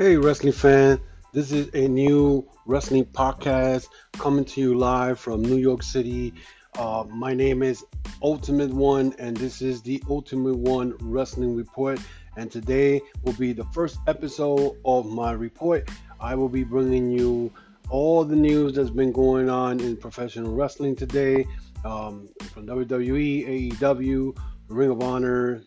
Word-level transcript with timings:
Hey, 0.00 0.16
wrestling 0.16 0.54
fan. 0.54 0.98
This 1.34 1.52
is 1.52 1.68
a 1.74 1.86
new 1.86 2.48
wrestling 2.64 3.04
podcast 3.04 3.88
coming 4.12 4.46
to 4.46 4.58
you 4.58 4.74
live 4.74 5.20
from 5.20 5.42
New 5.42 5.58
York 5.58 5.82
City. 5.82 6.32
Uh, 6.78 7.04
my 7.10 7.34
name 7.34 7.62
is 7.62 7.84
Ultimate 8.22 8.70
One, 8.70 9.14
and 9.18 9.36
this 9.36 9.60
is 9.60 9.82
the 9.82 10.02
Ultimate 10.08 10.56
One 10.56 10.94
Wrestling 11.02 11.54
Report. 11.54 12.00
And 12.38 12.50
today 12.50 13.02
will 13.24 13.34
be 13.34 13.52
the 13.52 13.66
first 13.74 13.98
episode 14.06 14.78
of 14.86 15.04
my 15.04 15.32
report. 15.32 15.90
I 16.18 16.34
will 16.34 16.48
be 16.48 16.64
bringing 16.64 17.10
you 17.10 17.52
all 17.90 18.24
the 18.24 18.36
news 18.36 18.72
that's 18.72 18.88
been 18.88 19.12
going 19.12 19.50
on 19.50 19.80
in 19.80 19.98
professional 19.98 20.54
wrestling 20.54 20.96
today 20.96 21.44
um, 21.84 22.26
from 22.54 22.66
WWE, 22.66 23.72
AEW, 23.74 24.34
Ring 24.68 24.90
of 24.92 25.02
Honor, 25.02 25.62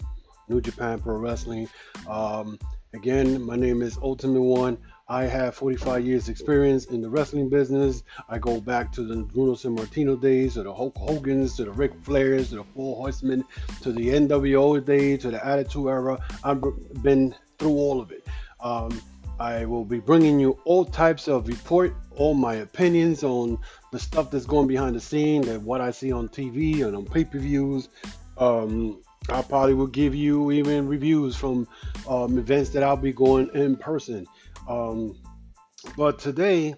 New 0.50 0.60
Japan 0.60 1.00
Pro 1.00 1.18
Wrestling. 1.18 1.70
Um, 2.08 2.58
Again, 2.94 3.42
my 3.42 3.56
name 3.56 3.82
is 3.82 3.98
Ultimate 4.04 4.42
One. 4.42 4.78
I 5.08 5.24
have 5.24 5.56
45 5.56 6.06
years 6.06 6.30
experience 6.30 6.86
in 6.86 7.02
the 7.02 7.10
wrestling 7.10 7.50
business. 7.50 8.04
I 8.30 8.38
go 8.38 8.62
back 8.62 8.92
to 8.92 9.04
the 9.04 9.16
Bruno 9.24 9.54
Sammartino 9.54 10.22
days, 10.22 10.54
to 10.54 10.64
the 10.64 10.72
Hulk 10.72 10.96
Hogan's, 10.96 11.56
to 11.56 11.66
the 11.66 11.72
Ric 11.72 12.00
Flairs, 12.04 12.50
to 12.50 12.58
the 12.58 12.64
Four 12.64 12.96
Horsemen, 12.98 13.44
to 13.82 13.92
the 13.92 14.10
NWO 14.10 14.86
days, 14.86 15.24
to 15.24 15.32
the 15.32 15.44
Attitude 15.44 15.88
Era. 15.88 16.24
I've 16.44 16.62
been 17.02 17.34
through 17.58 17.72
all 17.72 18.00
of 18.00 18.12
it. 18.12 18.28
Um, 18.62 19.02
I 19.40 19.66
will 19.66 19.86
be 19.86 20.00
bringing 20.00 20.40
you 20.40 20.60
all 20.64 20.86
types 20.86 21.28
of 21.28 21.48
report, 21.48 21.96
all 22.16 22.36
my 22.36 22.56
opinions 22.56 23.24
on 23.24 23.58
the 23.92 23.98
stuff 23.98 24.30
that's 24.30 24.46
going 24.46 24.68
behind 24.68 24.96
the 24.96 25.02
scene, 25.02 25.42
that 25.44 25.60
what 25.60 25.82
I 25.82 25.90
see 25.90 26.12
on 26.12 26.30
TV 26.30 26.86
and 26.86 26.96
on 26.96 27.06
pay-per-views. 27.06 27.90
Um, 28.38 29.02
I 29.30 29.42
probably 29.42 29.74
will 29.74 29.88
give 29.88 30.14
you 30.14 30.52
even 30.52 30.88
reviews 30.88 31.36
from 31.36 31.68
um, 32.08 32.38
events 32.38 32.72
that 32.72 32.84
I'll 32.84 32.98
be 32.98 33.14
going 33.14 33.50
in 33.54 33.78
person. 33.78 34.28
Um, 34.68 35.18
but 35.98 36.20
today, 36.20 36.76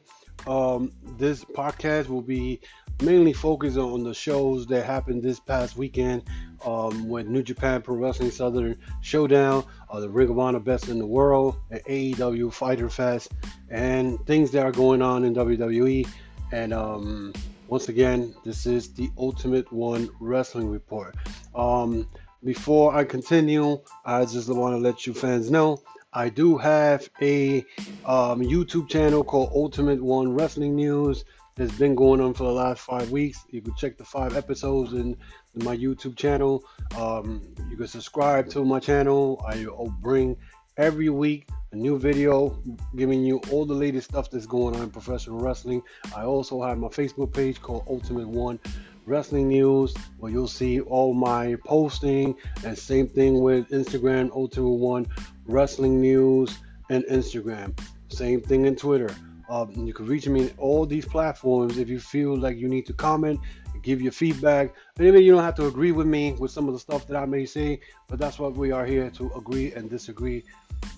um, 0.48 0.92
this 1.18 1.44
podcast 1.44 2.08
will 2.08 2.22
be 2.22 2.60
mainly 3.02 3.34
focused 3.34 3.78
on 3.78 4.04
the 4.04 4.14
shows 4.14 4.66
that 4.68 4.86
happened 4.86 5.24
this 5.24 5.40
past 5.40 5.76
weekend 5.76 6.24
um, 6.66 7.10
with 7.10 7.28
New 7.28 7.44
Japan 7.44 7.82
Pro 7.82 7.96
Wrestling 7.96 8.32
Southern 8.32 8.78
Showdown, 9.02 9.66
uh, 9.90 10.00
the 10.00 10.09
Ring 10.09 10.30
of 10.30 10.40
Honor 10.40 10.59
Best 10.59 10.88
in 10.88 10.98
the 11.00 11.06
World, 11.06 11.58
the 11.70 11.80
AEW 11.82 12.54
Fyter 12.54 12.90
Fest, 12.90 13.32
and 13.70 14.24
things 14.26 14.52
that 14.52 14.66
are 14.66 14.72
going 14.72 15.02
on 15.02 15.24
in 15.24 15.36
WWE. 15.36 16.08
And 16.52 16.74
um, 16.74 17.34
once 17.68 17.90
again, 17.90 18.34
this 18.44 18.66
is 18.66 18.94
the 18.94 19.09
Ultimate 19.18 19.72
One 19.72 20.09
Wrestling 20.20 20.70
Report. 20.70 21.16
Um, 21.54 22.08
before 22.46 22.96
I 22.96 23.04
continue, 23.04 23.82
I 24.06 24.24
just 24.24 24.48
want 24.48 24.74
to 24.76 24.78
let 24.78 25.06
you 25.08 25.14
fans 25.14 25.50
know 25.50 25.82
I 26.14 26.30
do 26.30 26.58
have 26.58 27.10
a 27.22 27.60
um, 28.06 28.42
YouTube 28.42 28.88
channel 28.88 29.24
called 29.24 29.52
Ultimate 29.54 30.02
One 30.02 30.34
Wrestling 30.34 30.74
News. 30.74 31.26
That's 31.56 31.74
been 31.74 31.96
going 31.96 32.22
on 32.22 32.34
for 32.34 32.44
the 32.44 32.52
last 32.52 32.82
five 32.82 33.12
weeks. 33.12 33.46
You 33.50 33.62
can 33.62 33.76
check 33.76 33.98
the 33.98 34.06
five 34.06 34.38
episodes 34.38 34.94
in, 34.94 35.18
in 35.56 35.66
my 35.66 35.76
YouTube 35.76 36.16
channel. 36.16 36.64
Um, 36.98 37.42
you 37.70 37.76
can 37.76 37.88
subscribe 37.88 38.50
to 38.52 38.64
my 38.64 38.80
channel. 38.80 39.44
I 39.46 39.66
bring 40.00 40.38
every 40.78 41.09
week 41.09 41.50
a 41.72 41.76
new 41.76 41.98
video 41.98 42.62
giving 42.96 43.24
you 43.24 43.42
all 43.52 43.66
the 43.66 43.74
latest 43.74 44.09
stuff 44.09 44.30
that's 44.30 44.46
going 44.46 44.76
on 44.76 44.84
in 44.84 44.90
professional 44.90 45.40
wrestling. 45.40 45.82
I 46.16 46.24
also 46.24 46.62
have 46.62 46.78
my 46.78 46.90
Facebook 46.90 47.34
page 47.34 47.62
called 47.62 47.86
Ultimate 47.90 48.28
One 48.28 48.59
wrestling 49.06 49.48
news 49.48 49.94
where 50.20 50.31
you'll 50.31 50.48
see 50.48 50.80
all 50.81 51.14
my 51.14 51.56
posting 51.66 52.36
and 52.64 52.78
same 52.78 53.08
thing 53.08 53.42
with 53.42 53.70
Instagram 53.70 54.31
Ultimate 54.31 54.70
One 54.70 55.06
wrestling 55.45 56.02
news 56.02 56.58
and 56.89 57.03
Instagram. 57.06 57.78
Same 58.09 58.41
thing 58.41 58.66
in 58.66 58.75
Twitter. 58.75 59.09
Um, 59.50 59.72
you 59.85 59.94
can 59.94 60.07
reach 60.07 60.28
me 60.28 60.44
in 60.44 60.53
all 60.57 60.85
these 60.85 61.06
platforms 61.06 61.78
if 61.78 61.88
you 61.88 62.00
feel 62.00 62.35
like 62.35 62.57
you 62.57 62.68
need 62.68 62.85
to 62.88 62.94
comment 62.94 63.40
give 63.84 64.02
your 64.02 64.12
feedback. 64.12 64.74
Maybe 64.97 65.24
you 65.24 65.31
don't 65.31 65.44
have 65.44 65.56
to 65.56 65.68
agree 65.68 65.91
with 65.91 66.07
me 66.07 66.34
with 66.34 66.50
some 66.50 66.68
of 66.68 66.74
the 66.74 66.80
stuff 66.80 67.06
that 67.07 67.16
I 67.16 67.25
may 67.25 67.46
say 67.46 67.80
but 68.07 68.18
that's 68.18 68.40
what 68.40 68.56
we 68.56 68.72
are 68.72 68.85
here 68.85 69.12
to 69.12 69.31
agree 69.35 69.74
and 69.74 69.90
disagree 69.90 70.44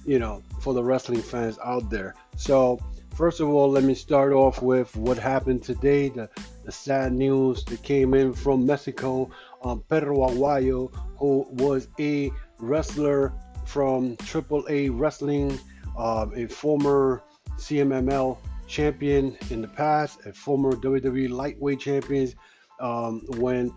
you 0.06 0.20
know 0.20 0.42
for 0.62 0.74
the 0.74 0.84
wrestling 0.84 1.22
fans 1.22 1.60
out 1.64 1.90
there. 1.90 2.16
So 2.38 2.80
First 3.18 3.40
of 3.40 3.50
all, 3.50 3.68
let 3.68 3.84
me 3.84 3.96
start 3.96 4.32
off 4.32 4.62
with 4.62 4.96
what 4.96 5.18
happened 5.18 5.64
today. 5.64 6.10
The, 6.10 6.30
the 6.68 6.72
sad 6.74 7.14
news 7.14 7.64
that 7.64 7.82
came 7.82 8.14
in 8.14 8.34
from 8.34 8.66
Mexico. 8.66 9.30
Um, 9.64 9.86
Pedro 9.90 10.28
Aguayo, 10.28 10.94
who 11.18 11.48
was 11.52 11.88
a 11.98 12.30
wrestler 12.60 13.34
from 13.66 14.18
AAA 14.18 14.90
Wrestling, 14.92 15.58
um, 15.98 16.34
a 16.36 16.46
former 16.46 17.24
CMLL 17.56 18.38
champion 18.68 19.38
in 19.50 19.62
the 19.62 19.68
past, 19.70 20.26
a 20.26 20.34
former 20.34 20.74
WWE 20.74 21.30
lightweight 21.30 21.80
champion. 21.80 22.34
Um, 22.82 23.22
when 23.38 23.74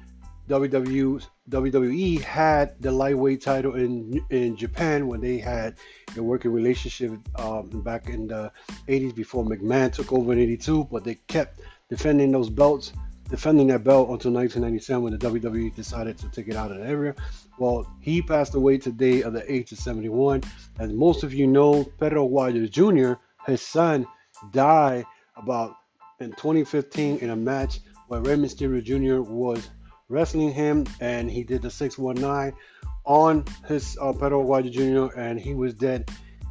WWE 0.49 1.25
WWE 1.49 2.21
had 2.21 2.75
the 2.83 2.91
lightweight 2.91 3.41
title 3.41 3.77
in 3.77 4.21
in 4.31 4.56
Japan 4.56 5.06
when 5.06 5.21
they 5.21 5.39
had 5.39 5.77
a 6.17 6.23
working 6.23 6.53
relationship 6.53 7.12
um, 7.37 7.69
back 7.83 8.09
in 8.09 8.27
the 8.27 8.50
80s 8.89 9.15
before 9.15 9.45
McMahon 9.45 9.93
took 9.93 10.12
over 10.12 10.33
in 10.33 10.41
82, 10.41 10.84
but 10.91 11.05
they 11.05 11.15
kept 11.29 11.61
defending 11.91 12.33
those 12.33 12.49
belts, 12.49 12.93
defending 13.28 13.67
that 13.67 13.84
belt 13.84 14.09
until 14.09 14.31
1997 14.31 15.03
when 15.03 15.12
the 15.12 15.19
WWE 15.19 15.75
decided 15.75 16.17
to 16.19 16.28
take 16.31 16.49
it 16.49 16.56
out 16.56 16.71
of 16.71 16.78
the 16.78 16.87
area. 16.87 17.15
Well, 17.59 17.87
he 18.01 18.23
passed 18.23 18.55
away 18.55 18.78
today 18.78 19.23
at 19.23 19.34
the 19.34 19.53
age 19.53 19.73
of 19.73 19.78
71. 19.78 20.43
As 20.79 20.93
most 20.93 21.25
of 21.25 21.34
you 21.34 21.47
know, 21.47 21.84
Pedro 21.99 22.27
Aguayo 22.27 22.71
Jr., 22.71 23.21
his 23.47 23.61
son, 23.61 24.06
died 24.53 25.05
about 25.37 25.77
in 26.21 26.31
2015 26.31 27.19
in 27.19 27.31
a 27.31 27.37
match 27.37 27.81
where 28.09 28.21
Rey 28.21 28.37
Mysterio 28.37 28.83
Jr. 28.83 29.21
was 29.21 29.69
wrestling 30.09 30.53
him, 30.53 30.87
and 31.00 31.31
he 31.31 31.43
did 31.45 31.62
the 31.62 31.71
619 31.71 32.56
on 33.05 33.45
his 33.67 33.97
uh, 34.00 34.12
Pedro 34.12 34.45
Aguayo 34.45 34.71
Jr., 34.71 35.19
and 35.19 35.39
he 35.39 35.55
was 35.55 35.75
dead 35.75 36.11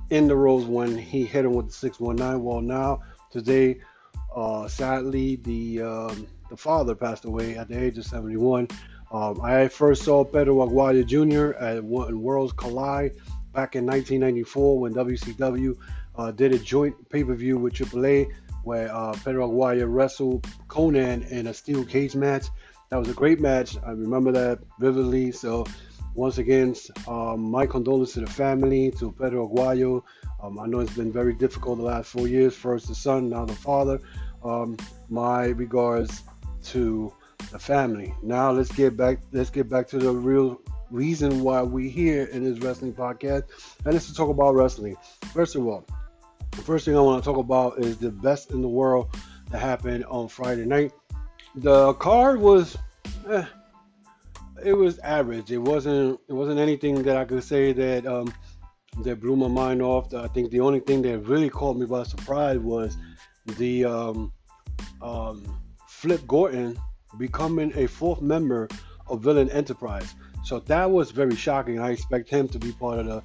in 0.10 0.28
the 0.28 0.36
ropes 0.36 0.66
when 0.66 0.98
he 0.98 1.26
hit 1.26 1.46
him 1.46 1.54
with 1.54 1.68
the 1.68 1.74
619. 1.74 2.44
Well, 2.44 2.62
now 2.62 3.02
today, 3.32 3.80
uh, 4.36 4.68
sadly, 4.68 5.38
the 5.38 5.82
um, 5.82 6.28
the 6.50 6.58
father 6.58 6.96
passed 6.96 7.26
away 7.26 7.58
at 7.58 7.68
the 7.68 7.80
age 7.80 7.98
of 7.98 8.06
71. 8.06 8.68
Um, 9.12 9.42
I 9.42 9.68
first 9.68 10.04
saw 10.04 10.24
Pedro 10.24 10.68
Aguayo 10.68 11.06
Jr. 11.06 11.58
at 11.58 11.84
Worlds 11.84 12.54
Collide 12.54 13.14
back 13.54 13.76
in 13.76 13.86
1994 13.86 14.80
when 14.80 14.94
WCW 14.94 15.76
uh, 16.16 16.32
did 16.32 16.54
a 16.54 16.60
joint 16.60 16.96
pay-per-view 17.10 17.58
with 17.58 17.74
AAA 17.74 18.32
where 18.64 18.94
uh, 18.94 19.14
Pedro 19.24 19.50
Aguayo 19.50 19.92
wrestled 19.92 20.44
Konnan 20.68 21.28
in 21.32 21.48
a 21.48 21.54
steel 21.54 21.84
cage 21.86 22.16
match. 22.16 22.48
That 22.90 22.98
was 22.98 23.10
a 23.10 23.14
great 23.14 23.40
match. 23.40 23.78
I 23.86 23.92
remember 23.92 24.32
that 24.32 24.60
vividly. 24.80 25.32
So, 25.32 25.66
once 26.20 26.38
again, 26.38 26.76
um, 27.08 27.40
my 27.50 27.66
condolences 27.66 28.16
to 28.16 28.20
the 28.22 28.28
family, 28.28 28.92
to 29.00 29.12
Pedro 29.14 29.48
Aguayo. 29.48 30.04
Um, 30.44 30.60
I 30.60 30.68
know 30.68 30.82
it's 30.82 30.94
been 30.94 31.14
very 31.14 31.34
difficult 31.34 31.78
the 31.78 31.86
last 31.86 32.10
four 32.10 32.28
years. 32.28 32.56
First 32.56 32.90
the 32.90 32.96
son, 32.96 33.30
now 33.30 33.46
the 33.46 33.56
father. 33.56 34.02
Um, 34.44 34.76
my 35.10 35.46
regards 35.46 36.24
to 36.66 37.14
the 37.52 37.60
family. 37.60 38.14
Now 38.22 38.52
let's 38.52 38.72
get 38.72 38.98
back. 38.98 39.20
Let's 39.32 39.50
get 39.50 39.70
back 39.70 39.88
to 39.88 39.98
the 39.98 40.12
real 40.12 40.62
reason 40.92 41.42
why 41.42 41.62
we're 41.62 41.90
here 41.90 42.26
in 42.26 42.44
this 42.44 42.60
wrestling 42.60 42.94
podcast, 42.94 43.44
and 43.86 43.96
it's 43.96 44.08
to 44.08 44.14
talk 44.14 44.30
about 44.30 44.56
wrestling. 44.56 44.98
First 45.34 45.56
of 45.56 45.66
all, 45.66 45.86
the 46.52 46.62
first 46.62 46.84
thing 46.84 46.98
I 46.98 47.00
want 47.00 47.24
to 47.24 47.30
talk 47.30 47.38
about 47.40 47.80
is 47.80 47.98
the 47.98 48.12
best 48.12 48.52
in 48.52 48.62
the 48.62 48.68
world 48.68 49.16
that 49.52 49.60
happened 49.60 50.04
on 50.06 50.28
Friday 50.28 50.66
night 50.66 50.92
the 51.56 51.94
card 51.96 52.40
was 52.40 52.78
eh, 53.30 53.44
it 54.64 54.74
was 54.74 55.00
average. 55.00 55.52
It 55.52 55.58
wasn't 55.58 56.20
it 56.28 56.34
wasn't 56.34 56.60
anything 56.60 57.04
that 57.04 57.18
I 57.18 57.26
could 57.26 57.44
say 57.44 57.74
that 57.74 58.06
um, 58.06 58.34
that 59.04 59.20
blew 59.20 59.36
my 59.36 59.48
mind 59.48 59.82
off. 59.82 60.14
I 60.14 60.28
think 60.28 60.52
the 60.52 60.60
only 60.60 60.80
thing 60.80 61.02
that 61.04 61.20
really 61.20 61.50
caught 61.50 61.78
me 61.78 61.86
by 61.86 62.04
surprise 62.04 62.60
was 62.60 62.98
the 63.58 63.86
um, 63.86 64.32
um, 65.02 65.60
Flip 65.88 66.26
Gordon 66.28 66.78
becoming 67.18 67.72
a 67.76 67.88
fourth 67.88 68.22
member 68.22 68.68
of 69.08 69.22
Villain 69.22 69.50
Enterprise. 69.50 70.16
So 70.44 70.60
that 70.62 70.90
was 70.90 71.12
very 71.12 71.36
shocking. 71.36 71.80
I 71.80 71.92
expect 71.92 72.30
him 72.30 72.48
to 72.50 72.60
be 72.60 72.72
part 72.72 73.00
of 73.00 73.06
the 73.06 73.24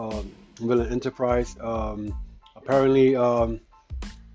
um, 0.00 0.32
Villain 0.58 0.90
Enterprise. 0.90 1.56
Um, 1.60 2.14
apparently, 2.56 3.14
um, 3.14 3.60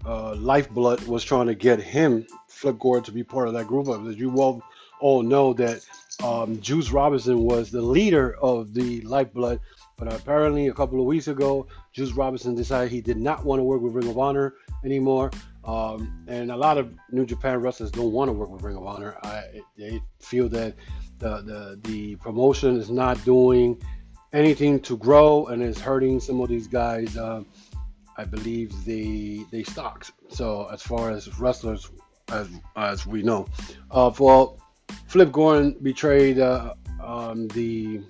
uh, 0.06 0.36
Lifeblood 0.36 1.04
was 1.08 1.24
trying 1.24 1.48
to 1.48 1.56
get 1.56 1.82
him 1.82 2.26
Flip 2.48 2.78
Gordon 2.80 3.04
to 3.06 3.12
be 3.12 3.24
part 3.24 3.48
of 3.48 3.54
that 3.54 3.68
group. 3.68 3.88
As 3.88 4.16
you 4.16 4.30
well 4.30 4.62
all 5.00 5.22
know 5.22 5.54
that 5.54 5.86
um, 6.22 6.60
Juice 6.62 6.92
Robinson 6.92 7.40
was 7.40 7.72
the 7.72 7.82
leader 7.82 8.36
of 8.42 8.74
the 8.74 9.02
Lifeblood, 9.02 9.60
but 9.98 10.14
apparently 10.14 10.68
a 10.68 10.74
couple 10.74 11.00
of 11.00 11.06
weeks 11.06 11.28
ago, 11.28 11.68
Juice 11.92 12.12
Robinson 12.12 12.56
decided 12.56 12.92
he 12.92 13.02
did 13.02 13.18
not 13.18 13.46
want 13.46 13.60
to 13.60 13.64
work 13.64 13.82
with 13.82 13.94
Ring 13.94 14.10
of 14.10 14.18
Honor 14.18 14.56
anymore. 14.84 15.32
Um, 15.64 16.26
and 16.28 16.52
a 16.52 16.58
lot 16.58 16.78
of 16.78 16.94
New 17.12 17.26
Japan 17.26 17.60
wrestlers 17.62 17.92
don't 17.92 18.12
want 18.12 18.30
to 18.30 18.34
work 18.34 18.50
with 18.50 18.62
Ring 18.64 18.76
of 18.76 18.86
Honor. 18.86 19.18
I, 19.24 19.62
they 19.78 20.02
feel 20.20 20.50
that 20.50 20.76
the, 21.20 21.42
the 21.42 21.80
the 21.84 22.16
promotion 22.18 22.76
is 22.76 22.90
not 22.90 23.24
doing 23.24 23.82
anything 24.34 24.80
to 24.82 24.98
grow 24.98 25.46
and 25.48 25.62
is 25.64 25.80
hurting 25.80 26.20
some 26.20 26.42
of 26.42 26.50
these 26.50 26.68
guys' 26.68 27.16
uh, 27.16 27.44
I 28.18 28.26
believe 28.26 28.74
they 28.86 29.46
they 29.52 29.64
stocks. 29.64 30.12
So 30.30 30.68
as 30.72 30.82
far 30.82 31.12
as 31.12 31.40
wrestlers, 31.40 31.90
as 32.30 32.50
as 32.76 33.08
we 33.08 33.24
know, 33.24 33.48
uh, 33.92 34.10
Flip 35.08 35.32
Gordon 35.32 35.78
betrayed 35.82 36.40
uh, 36.40 36.74
um, 37.02 37.48
the 37.50 38.02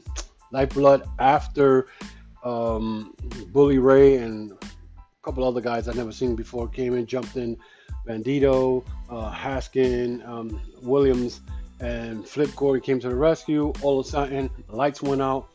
Lifeblood 0.51 1.03
after 1.19 1.87
um, 2.43 3.15
Bully 3.47 3.79
Ray 3.79 4.17
and 4.17 4.51
a 4.51 4.57
couple 5.23 5.43
other 5.43 5.61
guys 5.61 5.87
I've 5.87 5.95
never 5.95 6.11
seen 6.11 6.35
before 6.35 6.67
came 6.67 6.95
in, 6.95 7.05
jumped 7.05 7.35
in. 7.35 7.57
Bandito, 8.07 8.85
uh, 9.09 9.31
Haskin, 9.31 10.27
um, 10.27 10.61
Williams, 10.81 11.41
and 11.79 12.27
Flip 12.27 12.53
Gordon 12.55 12.81
came 12.81 12.99
to 12.99 13.09
the 13.09 13.15
rescue. 13.15 13.73
All 13.81 13.99
of 13.99 14.05
a 14.05 14.09
sudden, 14.09 14.49
the 14.67 14.75
lights 14.75 15.01
went 15.01 15.21
out. 15.21 15.49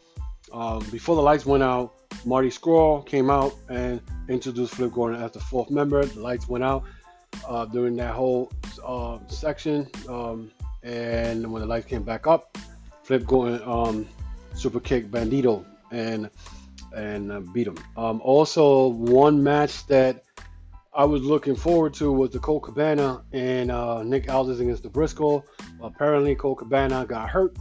Um, 0.53 0.81
before 0.91 1.15
the 1.15 1.23
lights 1.23 1.45
went 1.45 1.63
out, 1.63 1.95
Marty 2.25 2.49
Scurll 2.49 3.07
came 3.07 3.31
out 3.31 3.55
and 3.69 4.01
introduced 4.29 4.75
Flip 4.75 4.93
Gordon 4.93 5.23
as 5.23 5.33
the 5.33 5.41
fourth 5.41 5.71
member. 5.71 6.05
The 6.05 6.21
lights 6.21 6.49
went 6.49 6.65
out 6.65 6.85
uh, 7.47 7.67
during 7.67 7.97
that 7.97 8.15
whole 8.15 8.51
uh, 8.85 9.19
section, 9.29 9.89
um, 10.09 10.51
and 10.83 11.51
when 11.51 11.63
the 11.63 11.67
lights 11.67 11.87
came 11.87 12.03
back 12.03 12.27
up, 12.27 12.57
Flip 13.03 13.25
going 13.27 13.63
um, 13.63 14.07
super 14.55 14.81
kick 14.81 15.11
Bandito 15.11 15.65
and 15.91 16.29
and 16.95 17.33
uh, 17.33 17.41
beat 17.41 17.67
him. 17.67 17.79
Um, 17.97 18.21
also, 18.23 18.89
one 18.89 19.43
match 19.43 19.87
that 19.87 20.25
I 20.93 21.05
was 21.05 21.23
looking 21.23 21.55
forward 21.55 21.95
to 21.95 22.13
was 22.13 22.31
the 22.31 22.39
Colt 22.39 22.65
Cabana 22.65 23.23
and 23.33 23.71
uh, 23.71 24.03
Nick 24.03 24.31
Aldis 24.31 24.61
against 24.61 24.83
the 24.83 24.89
Briscoe. 24.89 25.45
Apparently, 25.81 26.35
Colt 26.35 26.59
Cabana 26.59 27.07
got 27.07 27.31
hurt 27.31 27.57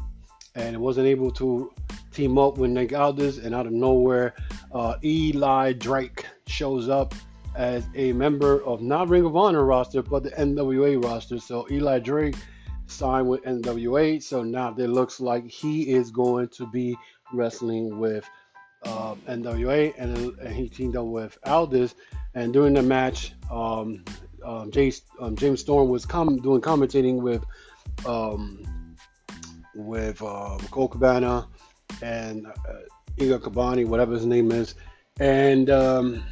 and 0.56 0.78
wasn't 0.80 1.08
able 1.08 1.32
to 1.32 1.72
team 2.12 2.38
up 2.38 2.58
with 2.58 2.72
Nick 2.72 2.94
Aldis, 2.94 3.38
and 3.38 3.54
out 3.54 3.68
of 3.68 3.74
nowhere, 3.74 4.34
uh, 4.74 4.96
Eli 5.04 5.74
Drake 5.74 6.26
shows 6.48 6.90
up 6.90 7.14
as 7.56 7.86
a 7.96 8.12
member 8.14 8.64
of 8.64 8.82
not 8.82 9.08
Ring 9.08 9.24
of 9.24 9.36
Honor 9.36 9.64
roster, 9.64 10.02
but 10.02 10.24
the 10.24 10.32
NWA 10.32 11.04
roster. 11.04 11.40
So 11.40 11.68
Eli 11.70 12.00
Drake 12.00 12.36
signed 12.88 13.28
with 13.28 13.44
NWA, 13.44 14.22
so 14.22 14.44
now 14.44 14.74
it 14.78 14.88
looks 14.88 15.20
like 15.20 15.48
he 15.48 15.94
is 15.94 16.12
going 16.12 16.48
to 16.50 16.68
be 16.68 16.98
wrestling 17.34 18.00
with 18.00 18.28
uh, 18.84 19.16
NWA, 19.28 19.94
and, 19.98 20.38
and, 20.40 20.56
he 20.56 20.70
teamed 20.70 20.96
up 20.96 21.06
with 21.06 21.38
Aldis. 21.46 21.96
And 22.36 22.54
during 22.54 22.74
the 22.74 22.82
match, 22.82 23.34
um, 23.52 24.04
um, 24.46 24.72
James, 24.72 25.02
um, 25.20 25.36
James 25.36 25.62
Storm 25.62 25.90
was 25.90 26.06
com- 26.06 26.42
doing 26.42 26.62
commentating 26.62 27.22
with 27.22 27.44
um, 28.06 28.96
with 29.76 30.22
uh, 30.22 30.58
Colt 30.72 30.92
Cabana 30.92 31.48
and 32.02 32.46
uh, 32.46 32.52
Igor 33.18 33.40
Kabani, 33.40 33.86
whatever 33.86 34.14
his 34.14 34.26
name 34.26 34.52
is, 34.52 34.76
and 35.20 35.70
um, 35.70 36.24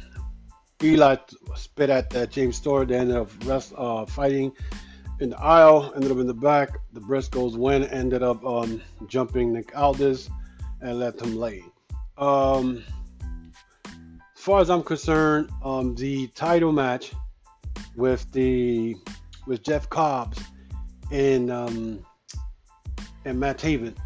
Eli 0.82 1.16
spit 1.56 1.90
at 1.90 2.14
uh, 2.14 2.26
James 2.26 2.56
Storm. 2.56 2.90
Ended 2.92 3.16
up 3.16 3.30
rest, 3.44 3.72
uh, 3.76 4.06
fighting 4.06 4.52
in 5.20 5.30
the 5.30 5.38
aisle, 5.38 5.92
ended 5.94 6.10
up 6.10 6.18
in 6.18 6.26
the 6.26 6.34
back. 6.34 6.78
The 6.92 7.00
Briscoes 7.00 7.56
win, 7.56 7.84
ended 7.84 8.22
up 8.22 8.44
um, 8.44 8.82
jumping 9.06 9.52
Nick 9.52 9.76
Aldis 9.76 10.28
and 10.80 10.98
let 10.98 11.20
him 11.20 11.36
lay. 11.36 11.62
Um, 12.18 12.82
as 13.84 14.42
far 14.42 14.60
as 14.60 14.70
I'm 14.70 14.82
concerned, 14.82 15.50
um, 15.62 15.94
the 15.94 16.28
title 16.28 16.72
match 16.72 17.12
with 17.96 18.30
the 18.32 18.96
with 19.46 19.62
Jeff 19.62 19.88
Cobbs 19.88 20.38
and 21.10 21.50
um, 21.50 22.04
and 23.24 23.40
Matt 23.40 23.58
Taven. 23.58 23.96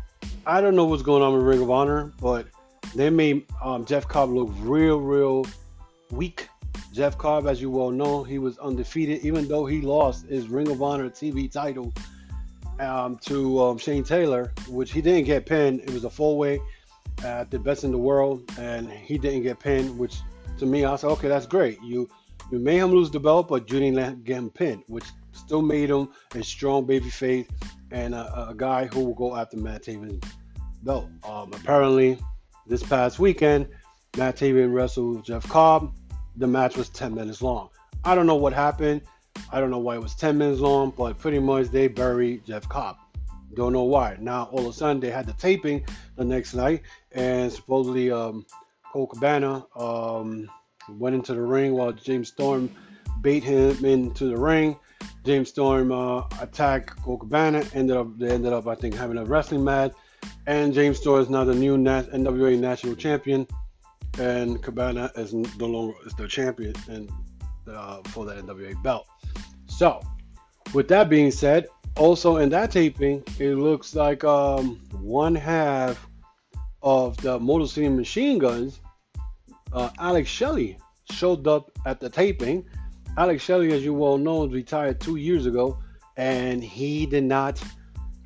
I 0.46 0.60
don't 0.60 0.74
know 0.74 0.84
what's 0.84 1.02
going 1.02 1.22
on 1.22 1.34
with 1.34 1.42
Ring 1.42 1.60
of 1.60 1.70
Honor, 1.70 2.12
but 2.20 2.46
they 2.94 3.10
made 3.10 3.46
um, 3.62 3.84
Jeff 3.84 4.08
Cobb 4.08 4.30
look 4.30 4.50
real, 4.60 5.00
real 5.00 5.44
weak. 6.10 6.48
Jeff 6.92 7.16
Cobb, 7.16 7.46
as 7.46 7.60
you 7.60 7.70
well 7.70 7.90
know, 7.90 8.24
he 8.24 8.38
was 8.38 8.58
undefeated, 8.58 9.24
even 9.24 9.46
though 9.46 9.64
he 9.64 9.80
lost 9.80 10.26
his 10.26 10.48
Ring 10.48 10.68
of 10.70 10.82
Honor 10.82 11.08
TV 11.08 11.50
title 11.50 11.92
um, 12.80 13.16
to 13.18 13.62
um, 13.62 13.78
Shane 13.78 14.02
Taylor, 14.02 14.52
which 14.68 14.92
he 14.92 15.00
didn't 15.00 15.24
get 15.24 15.46
pinned. 15.46 15.80
It 15.80 15.90
was 15.90 16.04
a 16.04 16.10
four 16.10 16.36
way 16.36 16.60
at 17.24 17.50
the 17.50 17.58
best 17.58 17.84
in 17.84 17.92
the 17.92 17.98
world, 17.98 18.42
and 18.58 18.90
he 18.90 19.18
didn't 19.18 19.42
get 19.42 19.60
pinned, 19.60 19.96
which 19.98 20.16
to 20.58 20.66
me, 20.66 20.84
I 20.84 20.96
said, 20.96 21.08
okay, 21.10 21.28
that's 21.28 21.46
great. 21.46 21.80
You 21.82 22.08
you 22.50 22.58
made 22.58 22.78
him 22.78 22.90
lose 22.90 23.10
the 23.10 23.20
belt, 23.20 23.48
but 23.48 23.70
you 23.70 23.78
didn't 23.78 24.24
get 24.24 24.38
him 24.38 24.50
pinned, 24.50 24.82
which 24.88 25.04
still 25.32 25.62
made 25.62 25.90
him 25.90 26.08
a 26.34 26.42
strong 26.42 26.84
baby 26.84 27.08
face 27.08 27.46
and 27.92 28.14
a, 28.14 28.48
a 28.50 28.54
guy 28.56 28.86
who 28.86 29.04
will 29.04 29.14
go 29.14 29.36
after 29.36 29.56
Matt 29.56 29.84
Taven's 29.84 30.24
belt. 30.82 31.08
Um, 31.24 31.52
apparently, 31.52 32.18
this 32.66 32.82
past 32.82 33.18
weekend, 33.18 33.68
Matt 34.16 34.36
Taven 34.36 34.72
wrestled 34.72 35.24
Jeff 35.24 35.48
Cobb. 35.48 35.94
The 36.36 36.46
match 36.46 36.76
was 36.76 36.88
10 36.88 37.14
minutes 37.14 37.42
long. 37.42 37.70
I 38.04 38.14
don't 38.14 38.26
know 38.26 38.36
what 38.36 38.52
happened. 38.52 39.02
I 39.52 39.60
don't 39.60 39.70
know 39.70 39.78
why 39.78 39.96
it 39.96 40.02
was 40.02 40.14
10 40.14 40.38
minutes 40.38 40.60
long, 40.60 40.92
but 40.96 41.18
pretty 41.18 41.38
much 41.38 41.68
they 41.68 41.88
buried 41.88 42.44
Jeff 42.44 42.68
Cobb. 42.68 42.96
Don't 43.54 43.72
know 43.72 43.82
why. 43.82 44.16
Now 44.20 44.44
all 44.52 44.60
of 44.60 44.66
a 44.66 44.72
sudden 44.72 45.00
they 45.00 45.10
had 45.10 45.26
the 45.26 45.32
taping 45.34 45.84
the 46.16 46.24
next 46.24 46.54
night, 46.54 46.82
and 47.12 47.52
supposedly 47.52 48.10
um, 48.10 48.46
Colt 48.92 49.10
Cabana 49.10 49.66
um, 49.76 50.48
went 50.88 51.14
into 51.14 51.34
the 51.34 51.42
ring 51.42 51.74
while 51.74 51.92
James 51.92 52.28
Storm 52.28 52.70
bait 53.22 53.42
him 53.42 53.84
into 53.84 54.28
the 54.28 54.36
ring. 54.36 54.76
James 55.24 55.48
Storm 55.48 55.92
uh, 55.92 56.24
attacked 56.40 56.96
Colt 57.02 57.20
Cabana. 57.20 57.64
Ended 57.74 57.96
up 57.96 58.18
they 58.18 58.30
ended 58.30 58.52
up 58.52 58.66
I 58.66 58.74
think 58.74 58.94
having 58.94 59.18
a 59.18 59.24
wrestling 59.24 59.64
match, 59.64 59.92
and 60.46 60.72
James 60.72 60.98
Storm 60.98 61.20
is 61.20 61.28
now 61.28 61.44
the 61.44 61.54
new 61.54 61.76
NWA 61.76 62.58
National 62.58 62.94
Champion, 62.94 63.46
and 64.20 64.62
Cabana 64.62 65.10
is 65.16 65.32
no 65.32 65.66
longer 65.66 65.94
is 66.04 66.12
the 66.14 66.28
champion 66.28 66.74
and 66.88 67.10
uh, 67.66 68.02
for 68.08 68.26
the 68.26 68.34
NWA 68.34 68.80
belt. 68.82 69.06
So, 69.66 70.02
with 70.74 70.88
that 70.88 71.08
being 71.08 71.30
said, 71.30 71.68
also 71.96 72.36
in 72.36 72.50
that 72.50 72.70
taping, 72.70 73.24
it 73.38 73.54
looks 73.54 73.94
like 73.94 74.22
um, 74.22 74.76
one 75.00 75.34
half 75.34 76.06
of 76.82 77.16
the 77.18 77.38
Motor 77.38 77.66
City 77.66 77.88
Machine 77.88 78.38
Guns, 78.38 78.80
uh, 79.72 79.88
Alex 79.98 80.28
Shelley, 80.28 80.78
showed 81.10 81.46
up 81.48 81.70
at 81.86 81.98
the 81.98 82.10
taping. 82.10 82.66
Alex 83.16 83.42
Shelley, 83.42 83.72
as 83.72 83.82
you 83.82 83.94
well 83.94 84.18
know, 84.18 84.46
retired 84.46 85.00
two 85.00 85.16
years 85.16 85.46
ago, 85.46 85.78
and 86.16 86.62
he 86.62 87.06
did 87.06 87.24
not, 87.24 87.62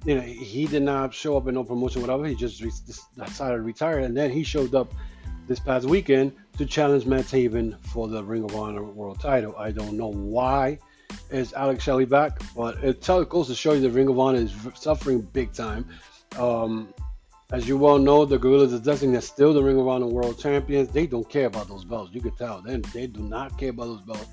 you 0.05 0.17
know, 0.17 0.21
he 0.21 0.67
did 0.67 0.83
not 0.83 1.15
show 1.15 1.37
up 1.37 1.47
in 1.47 1.55
no 1.55 1.63
promotion, 1.63 2.01
whatever. 2.01 2.27
He 2.27 2.35
just 2.35 2.61
re- 2.61 2.73
decided 3.17 3.57
to 3.57 3.63
retire, 3.63 4.01
and 4.01 4.17
then 4.17 4.31
he 4.31 4.43
showed 4.43 4.75
up 4.75 4.93
this 5.47 5.61
past 5.61 5.87
weekend 5.87 6.33
to 6.59 6.67
challenge 6.67 7.07
Matt 7.07 7.27
Taven 7.27 7.79
for 7.87 8.09
the 8.09 8.23
Ring 8.23 8.45
of 8.45 8.55
Honor 8.55 8.83
World 8.83 9.21
Title. 9.21 9.55
I 9.59 9.71
don't 9.71 9.97
know 9.97 10.13
why 10.13 10.79
is 11.31 11.53
Alex 11.53 11.85
Shelley 11.85 12.05
back, 12.07 12.41
but 12.57 12.83
it 12.83 13.07
goes 13.29 13.49
to 13.49 13.55
show 13.55 13.73
you 13.73 13.81
the 13.81 13.91
Ring 13.91 14.09
of 14.09 14.19
Honor 14.19 14.39
is 14.39 14.55
suffering 14.75 15.21
big 15.21 15.53
time. 15.53 15.87
Um, 16.39 16.93
as 17.53 17.69
you 17.69 17.77
well 17.77 17.99
know, 17.99 18.25
the 18.25 18.39
Guerrillas 18.39 18.73
of 18.73 18.83
Destiny 18.83 19.17
are 19.17 19.21
still 19.21 19.53
the 19.53 19.63
Ring 19.63 19.79
of 19.79 19.87
Honor 19.87 20.07
World 20.07 20.39
Champions. 20.39 20.89
They 20.89 21.07
don't 21.07 21.29
care 21.29 21.47
about 21.47 21.69
those 21.69 21.85
belts. 21.85 22.15
You 22.15 22.21
could 22.21 22.37
tell. 22.37 22.63
They, 22.63 22.79
they 22.79 23.07
do 23.07 23.21
not 23.21 23.59
care 23.59 23.71
about 23.71 23.87
those 23.87 24.03
belts. 24.03 24.27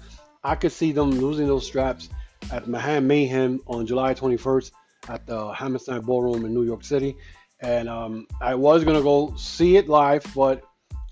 I 0.43 0.55
could 0.55 0.71
see 0.71 0.91
them 0.91 1.11
losing 1.11 1.45
those 1.45 1.65
straps 1.65 2.09
at 2.51 2.67
Mahan 2.67 3.05
Mayhem 3.05 3.59
on 3.67 3.85
July 3.85 4.13
21st 4.13 4.71
at 5.09 5.27
the 5.27 5.53
Hammerstein 5.53 6.01
Ballroom 6.01 6.45
in 6.45 6.53
New 6.53 6.63
York 6.63 6.83
City. 6.83 7.15
And 7.59 7.87
um, 7.89 8.27
I 8.39 8.55
was 8.55 8.83
gonna 8.83 9.03
go 9.03 9.35
see 9.35 9.77
it 9.77 9.87
live, 9.87 10.25
but 10.33 10.63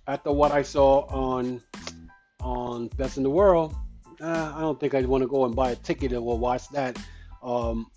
after 0.10 0.32
what 0.32 0.52
I 0.52 0.64
saw 0.64 1.06
on 1.06 1.62
on 2.42 2.88
Best 2.98 3.18
in 3.18 3.24
the 3.24 3.30
World, 3.30 3.76
uh, 4.20 4.54
I 4.56 4.60
don't 4.60 4.80
think 4.80 4.96
I'd 4.96 5.06
want 5.06 5.22
to 5.22 5.28
go 5.28 5.46
and 5.46 5.56
buy 5.56 5.72
a 5.72 5.76
ticket 5.76 6.14
or 6.14 6.22
watch 6.38 6.68
that. 6.70 6.98
Um, 7.44 7.92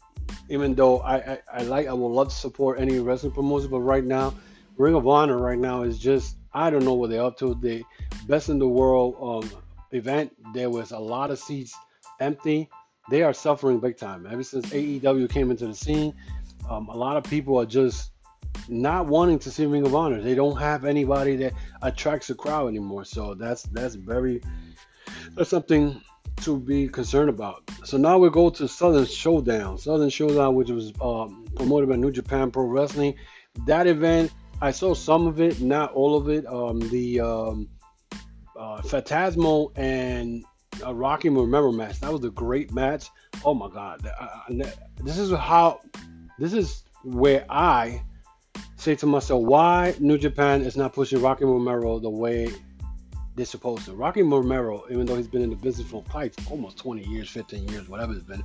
even 0.49 0.75
though 0.75 1.01
I, 1.01 1.17
I, 1.17 1.39
I, 1.53 1.63
like, 1.63 1.87
I 1.87 1.93
would 1.93 2.09
love 2.09 2.29
to 2.29 2.35
support 2.35 2.79
any 2.79 2.99
wrestling 2.99 3.33
promotion, 3.33 3.71
but 3.71 3.81
right 3.81 4.05
now, 4.05 4.35
Ring 4.77 4.95
of 4.95 5.07
Honor 5.07 5.39
right 5.39 5.59
now 5.59 5.85
is 5.85 5.99
just, 5.99 6.37
I 6.53 6.71
don't 6.71 6.85
know 6.85 6.95
what 6.95 7.11
they're 7.11 7.23
up 7.23 7.39
to. 7.39 7.55
The 7.55 7.83
best 8.29 8.49
in 8.49 8.59
the 8.59 8.69
world 8.69 9.17
um, 9.21 9.51
event, 9.93 10.33
there 10.53 10.71
was 10.71 10.91
a 10.91 10.99
lot 10.99 11.31
of 11.31 11.39
seats 11.39 11.75
empty. 12.21 12.69
They 13.11 13.23
are 13.23 13.33
suffering 13.33 13.79
big 13.79 13.97
time. 13.97 14.27
Ever 14.31 14.43
since 14.43 14.67
AEW 14.67 15.31
came 15.31 15.51
into 15.51 15.67
the 15.67 15.75
scene, 15.75 16.15
um, 16.69 16.89
a 16.89 16.97
lot 16.97 17.17
of 17.17 17.25
people 17.25 17.59
are 17.59 17.67
just 17.67 18.12
not 18.69 19.07
wanting 19.07 19.39
to 19.41 19.51
see 19.51 19.67
Ring 19.67 19.85
of 19.85 19.95
Honor. 19.95 20.21
They 20.21 20.35
don't 20.35 20.57
have 20.57 20.85
anybody 20.85 21.37
that 21.37 21.53
attracts 21.83 22.31
a 22.31 22.35
crowd 22.35 22.69
anymore. 22.69 23.05
So 23.05 23.35
that's 23.35 23.63
that's 23.65 23.95
very 23.95 24.43
that's 25.35 25.51
something 25.51 26.01
to 26.43 26.59
be 26.59 26.89
concerned 26.89 27.29
about. 27.29 27.63
So 27.85 27.97
now 27.97 28.19
we 28.19 28.31
go 28.31 28.51
to 28.51 28.69
Southern 28.69 29.07
Showdown. 29.07 29.79
Southern 29.79 30.11
Showdown, 30.11 30.55
which 30.55 30.71
was 30.71 30.93
um, 31.01 31.45
promoted 31.57 31.89
by 31.89 31.97
New 31.97 32.11
Japan 32.11 32.51
Pro 32.51 32.65
Wrestling. 32.65 33.15
That 33.67 33.87
event, 33.87 34.33
I 34.61 34.71
saw 34.71 34.95
some 34.95 35.27
of 35.27 35.41
it, 35.41 35.61
not 35.61 35.93
all 35.93 36.17
of 36.17 36.29
it. 36.29 36.47
Um, 36.47 36.81
the 36.91 37.21
um, 37.21 37.69
uh, 38.59 38.81
Phantasmo 38.83 39.73
and 39.77 40.45
uh, 40.85 40.95
Rocky 40.95 41.29
Romero 41.29 41.73
match. 41.73 42.01
That 42.01 42.13
was 42.13 42.25
a 42.25 42.31
great 42.31 42.73
match. 42.73 43.09
Oh 43.45 43.55
my 43.55 43.69
God! 43.69 44.07
this 44.99 45.19
is 45.19 45.33
how. 45.33 45.81
This 46.39 46.55
is 46.55 46.85
where 47.05 47.45
I 47.51 48.03
say 48.83 48.97
to 48.97 49.07
myself, 49.07 49.43
why 49.43 49.95
New 50.01 50.19
Japan 50.19 50.63
is 50.63 50.77
not 50.77 50.93
pushing 50.93 51.23
Rocky 51.23 51.45
Romero 51.45 52.01
the 52.01 52.11
way 52.11 52.49
they're 53.37 53.47
supposed 53.47 53.85
to. 53.85 53.93
Rocky 53.93 54.23
Romero, 54.23 54.85
even 54.91 55.07
though 55.07 55.17
he's 55.17 55.29
been 55.29 55.43
in 55.43 55.51
the 55.51 55.57
business 55.57 55.89
for 55.89 56.03
quite 56.03 56.35
almost 56.51 56.79
20 56.79 57.09
years, 57.09 57.31
15 57.31 57.69
years, 57.69 57.89
whatever 57.89 58.13
it's 58.13 58.25
been, 58.25 58.43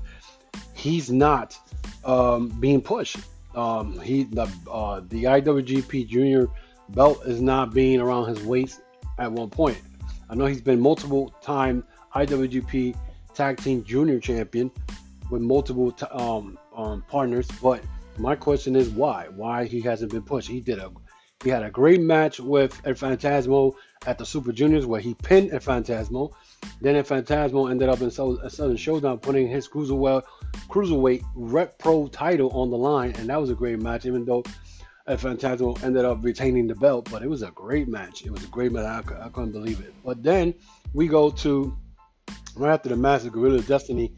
he's 0.74 1.10
not 1.10 1.58
um, 2.06 2.50
being 2.60 2.82
pushed. 2.82 3.18
Um, 3.56 4.00
he 4.00 4.26
the 4.26 4.48
uh, 4.72 5.02
the 5.10 5.24
IWGP 5.24 6.08
Junior 6.08 6.48
belt 6.90 7.26
is 7.26 7.42
not 7.42 7.74
being 7.74 8.00
around 8.00 8.28
his 8.28 8.44
waist 8.44 8.82
at 9.18 9.32
one 9.32 9.50
point. 9.50 9.80
I 10.30 10.36
know 10.36 10.46
he's 10.46 10.62
been 10.62 10.80
multiple 10.80 11.34
time 11.42 11.84
IWGP 12.14 12.96
Tag 13.34 13.58
Team 13.58 13.84
Junior 13.84 14.20
Champion 14.20 14.70
with 15.32 15.42
multiple 15.42 15.92
t- 15.92 16.06
um, 16.12 16.60
um, 16.76 17.04
partners, 17.10 17.48
but 17.62 17.82
my 18.18 18.36
question 18.36 18.76
is 18.76 18.90
why? 18.90 19.28
Why 19.36 19.66
he 19.66 19.82
hasn't 19.82 20.12
been 20.12 20.24
pushed? 20.24 20.50
He 20.50 20.62
did 20.62 20.80
a 20.80 20.92
he 21.44 21.52
had 21.52 21.64
a 21.64 21.70
great 21.70 22.02
match 22.02 22.40
with 22.40 22.82
El 22.84 22.94
Phantasmo 22.94 23.74
at 24.08 24.18
the 24.18 24.26
Super 24.26 24.52
Juniors 24.52 24.88
where 24.88 25.00
he 25.00 25.14
pinned 25.14 25.54
El 25.54 25.60
Phantasmo. 25.60 26.32
Then 26.82 26.96
El 26.96 27.04
Phantasmo 27.04 27.70
ended 27.70 27.90
up 27.90 28.02
in 28.02 28.08
a 28.08 28.08
uh, 28.08 28.50
Southern 28.50 28.76
Showdown 28.76 29.20
putting 29.20 29.48
his 29.48 29.68
cruiserweight 29.68 30.24
cruiserweight 30.68 31.24
Rev 31.36 31.78
Pro 31.78 32.08
title 32.08 32.50
on 32.52 32.72
the 32.72 32.78
line, 32.78 33.14
and 33.18 33.30
that 33.30 33.40
was 33.40 33.52
a 33.52 33.56
great 33.56 33.80
match. 33.80 34.08
Even 34.08 34.26
though 34.26 34.44
El 35.08 35.18
Phantasmo 35.18 35.82
ended 35.84 36.06
up 36.06 36.24
retaining 36.24 36.66
the 36.66 36.76
belt, 36.76 37.08
but 37.12 37.22
it 37.22 37.30
was 37.30 37.44
a 37.44 37.52
great 37.52 37.88
match. 37.88 38.26
It 38.26 38.32
was 38.32 38.44
a 38.44 38.48
great 38.48 38.72
match. 38.72 39.06
I, 39.12 39.26
I 39.26 39.30
couldn't 39.30 39.52
believe 39.52 39.80
it. 39.80 39.94
But 40.04 40.24
then 40.24 40.56
we 40.94 41.08
go 41.08 41.30
to 41.30 41.78
right 42.56 42.74
after 42.74 42.90
the 42.90 42.98
match, 42.98 43.26
of 43.26 43.32
Gorilla 43.32 43.62
Destiny 43.62 44.16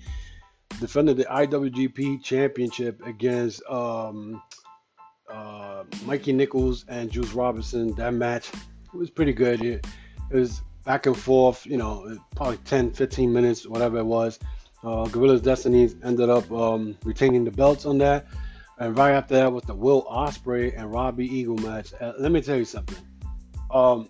defended 0.79 1.17
the 1.17 1.25
IWGP 1.25 2.23
Championship 2.23 3.05
against 3.05 3.61
um, 3.69 4.41
uh, 5.31 5.83
Mikey 6.05 6.33
Nichols 6.33 6.85
and 6.88 7.11
Juice 7.11 7.33
Robinson. 7.33 7.93
That 7.95 8.13
match 8.13 8.49
was 8.93 9.09
pretty 9.09 9.33
good. 9.33 9.63
It, 9.63 9.85
it, 10.31 10.35
was 10.35 10.61
back 10.85 11.05
and 11.05 11.17
forth, 11.17 11.65
you 11.65 11.77
know, 11.77 12.17
probably 12.35 12.57
10, 12.57 12.91
15 12.91 13.31
minutes, 13.31 13.67
whatever 13.67 13.97
it 13.97 14.05
was. 14.05 14.39
Uh, 14.83 15.05
Gorilla's 15.05 15.41
Destiny 15.41 15.89
ended 16.03 16.29
up 16.29 16.49
um, 16.51 16.97
retaining 17.03 17.43
the 17.43 17.51
belts 17.51 17.85
on 17.85 17.97
that. 17.97 18.27
And 18.77 18.97
right 18.97 19.11
after 19.11 19.35
that 19.35 19.51
was 19.51 19.63
the 19.63 19.75
Will 19.75 20.05
Ospreay 20.05 20.73
and 20.77 20.91
Robbie 20.91 21.27
Eagle 21.27 21.57
match. 21.57 21.93
Uh, 21.99 22.13
let 22.17 22.31
me 22.31 22.41
tell 22.41 22.55
you 22.55 22.65
something. 22.65 22.97
Um, 23.71 24.09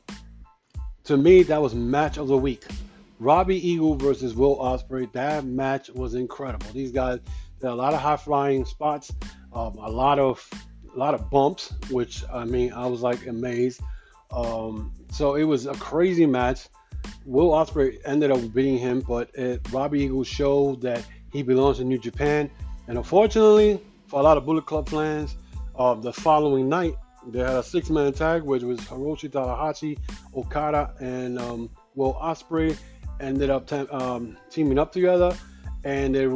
to 1.06 1.18
me, 1.18 1.42
that 1.44 1.60
was 1.60 1.74
match 1.74 2.18
of 2.18 2.28
the 2.28 2.38
week. 2.38 2.66
Robbie 3.20 3.68
Eagle 3.68 3.96
versus 3.96 4.34
Will 4.34 4.56
Ospreay. 4.58 5.12
That 5.12 5.44
match 5.46 5.90
was 5.90 6.16
incredible. 6.16 6.68
These 6.72 6.92
guys 6.92 7.20
did 7.60 7.68
a 7.68 7.76
lot 7.76 7.94
of 7.94 8.00
high 8.00 8.16
flying 8.16 8.64
spots, 8.64 9.12
um, 9.52 9.78
a 9.78 9.90
lot 9.90 10.20
of 10.20 10.48
a 10.96 10.98
lot 10.98 11.14
of 11.14 11.30
bumps, 11.30 11.74
which 11.92 12.24
I 12.34 12.46
mean 12.46 12.72
I 12.72 12.88
was 12.88 13.02
like 13.02 13.28
amazed. 13.28 13.82
Um, 14.32 14.94
so 15.12 15.36
it 15.36 15.44
was 15.44 15.66
a 15.66 15.74
crazy 15.74 16.26
match. 16.26 16.70
Will 17.26 17.52
Ospreay 17.52 18.00
ended 18.06 18.32
up 18.32 18.54
beating 18.54 18.78
him, 18.78 19.02
but 19.02 19.30
it, 19.36 19.62
Robbie 19.72 20.04
Eagle 20.04 20.24
showed 20.24 20.82
that 20.82 21.06
he 21.32 21.44
belongs 21.44 21.78
to 21.78 21.84
New 21.84 22.00
Japan. 22.00 22.50
And 22.88 22.98
unfortunately, 22.98 23.82
for 24.08 24.20
a 24.20 24.24
lot 24.24 24.38
of 24.38 24.46
Bullet 24.46 24.66
Club 24.66 24.90
fans, 24.90 25.36
uh, 25.78 25.94
the 25.94 26.14
following 26.14 26.70
night 26.70 26.96
they 27.28 27.40
had 27.40 27.56
a 27.56 27.64
six-man 27.64 28.14
tag, 28.14 28.44
which 28.44 28.64
was 28.64 28.80
Hiroshi 28.82 29.30
Tanahashi, 29.30 30.00
Okada, 30.36 30.94
and 31.00 31.38
um, 31.38 31.70
Will 31.96 32.14
Ospreay 32.14 32.78
ended 33.20 33.50
up 33.50 33.72
um, 33.94 34.38
teaming 34.50 34.80
up 34.80 34.92
together, 34.92 35.36
and 35.84 36.16
they 36.16 36.28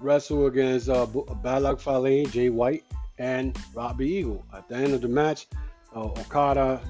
wrestled 0.00 0.52
against 0.52 0.88
uh, 0.88 1.06
Bad 1.06 1.62
Luck 1.62 1.80
Fale, 1.80 2.26
Jay 2.26 2.48
White, 2.50 2.84
and 3.18 3.56
Robbie 3.74 4.08
Eagle. 4.08 4.44
At 4.54 4.68
the 4.68 4.76
end 4.76 4.94
of 4.94 5.00
the 5.00 5.08
match, 5.08 5.46
uh, 5.94 6.04
Okada, 6.04 6.80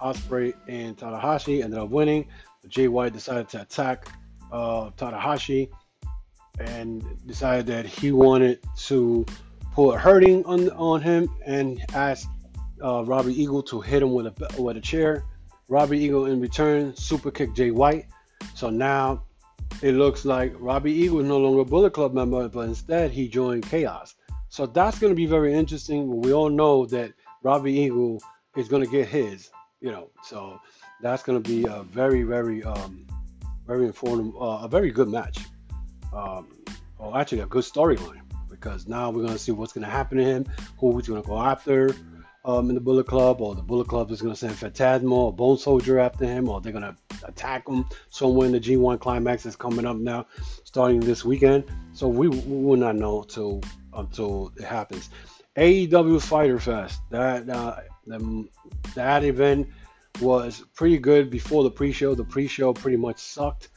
Ospreay, 0.00 0.54
and 0.68 0.96
Tanahashi 0.96 1.62
ended 1.62 1.78
up 1.78 1.90
winning. 1.90 2.26
Jay 2.68 2.88
White 2.88 3.12
decided 3.12 3.48
to 3.50 3.62
attack 3.62 4.08
uh, 4.52 4.90
and 6.58 7.26
decided 7.26 7.66
that 7.66 7.86
he 7.86 8.12
wanted 8.12 8.60
to 8.76 9.24
put 9.72 9.94
a 9.94 9.98
hurting 9.98 10.44
on 10.44 10.70
on 10.70 11.00
him 11.00 11.28
and 11.46 11.82
asked 11.94 12.28
uh, 12.82 13.02
Robbie 13.04 13.40
Eagle 13.40 13.62
to 13.62 13.80
hit 13.80 14.02
him 14.02 14.12
with 14.12 14.26
a 14.26 14.62
with 14.62 14.76
a 14.76 14.80
chair. 14.80 15.24
Robbie 15.68 15.98
Eagle 15.98 16.26
in 16.26 16.40
return 16.40 16.94
super 16.96 17.30
kicked 17.30 17.56
Jay 17.56 17.70
White. 17.70 18.06
So 18.54 18.70
now 18.70 19.24
it 19.82 19.94
looks 19.94 20.24
like 20.24 20.54
Robbie 20.58 20.92
Eagle 20.92 21.18
was 21.18 21.26
no 21.26 21.38
longer 21.38 21.60
a 21.60 21.64
Bullet 21.64 21.92
Club 21.92 22.12
member, 22.12 22.48
but 22.48 22.68
instead 22.68 23.10
he 23.10 23.28
joined 23.28 23.64
Chaos. 23.64 24.14
So 24.48 24.66
that's 24.66 24.98
going 24.98 25.12
to 25.12 25.16
be 25.16 25.26
very 25.26 25.54
interesting. 25.54 26.20
We 26.20 26.32
all 26.32 26.50
know 26.50 26.84
that 26.86 27.12
Robbie 27.42 27.72
Eagle 27.72 28.20
is 28.56 28.68
going 28.68 28.84
to 28.84 28.90
get 28.90 29.08
his, 29.08 29.50
you 29.80 29.90
know. 29.90 30.10
So 30.22 30.60
that's 31.00 31.22
going 31.22 31.42
to 31.42 31.48
be 31.48 31.64
a 31.66 31.82
very, 31.84 32.24
very, 32.24 32.62
um, 32.64 33.06
very 33.66 33.86
informative, 33.86 34.34
uh, 34.36 34.60
a 34.62 34.68
very 34.68 34.90
good 34.90 35.08
match. 35.08 35.38
Um, 36.12 36.48
actually, 37.14 37.40
a 37.40 37.46
good 37.46 37.64
storyline 37.64 38.20
because 38.50 38.86
now 38.86 39.10
we're 39.10 39.22
going 39.22 39.32
to 39.32 39.38
see 39.38 39.52
what's 39.52 39.72
going 39.72 39.84
to 39.84 39.90
happen 39.90 40.18
to 40.18 40.24
him, 40.24 40.46
who 40.78 40.96
he's 40.96 41.08
going 41.08 41.22
to 41.22 41.26
go 41.26 41.38
after 41.38 41.94
um, 42.44 42.68
in 42.68 42.74
the 42.74 42.80
Bullet 42.80 43.06
Club, 43.06 43.40
or 43.40 43.54
the 43.54 43.62
Bullet 43.62 43.88
Club 43.88 44.10
is 44.10 44.22
going 44.22 44.34
to 44.34 44.38
send 44.38 44.54
Phantasmo 44.54 45.12
or 45.12 45.32
Bone 45.32 45.58
Soldier 45.58 45.98
after 45.98 46.24
him, 46.24 46.48
or 46.48 46.60
they're 46.60 46.72
going 46.72 46.84
to 46.84 46.96
attack 47.24 47.68
him 47.68 47.84
somewhere 48.08 48.46
in 48.46 48.52
the 48.52 48.60
G1 48.60 49.00
climax 49.00 49.44
is 49.46 49.56
coming 49.56 49.86
up 49.86 49.96
now, 49.96 50.26
starting 50.64 51.00
this 51.00 51.24
weekend. 51.24 51.64
So 51.92 52.08
we, 52.08 52.28
we 52.28 52.64
will 52.64 52.76
not 52.76 52.96
know 52.96 53.22
until 53.22 53.60
until 53.92 54.52
it 54.56 54.64
happens. 54.64 55.10
AEW 55.56 56.22
Fyter 56.22 56.60
Fest 56.60 57.00
that 57.10 57.48
uh, 57.48 57.80
the, 58.06 58.48
that 58.94 59.24
event 59.24 59.68
was 60.20 60.64
pretty 60.74 60.98
good 60.98 61.30
before 61.30 61.64
the 61.64 61.70
pre-show. 61.70 62.14
The 62.14 62.24
pre-show 62.24 62.72
pretty 62.72 62.96
much 62.96 63.18
sucked, 63.18 63.68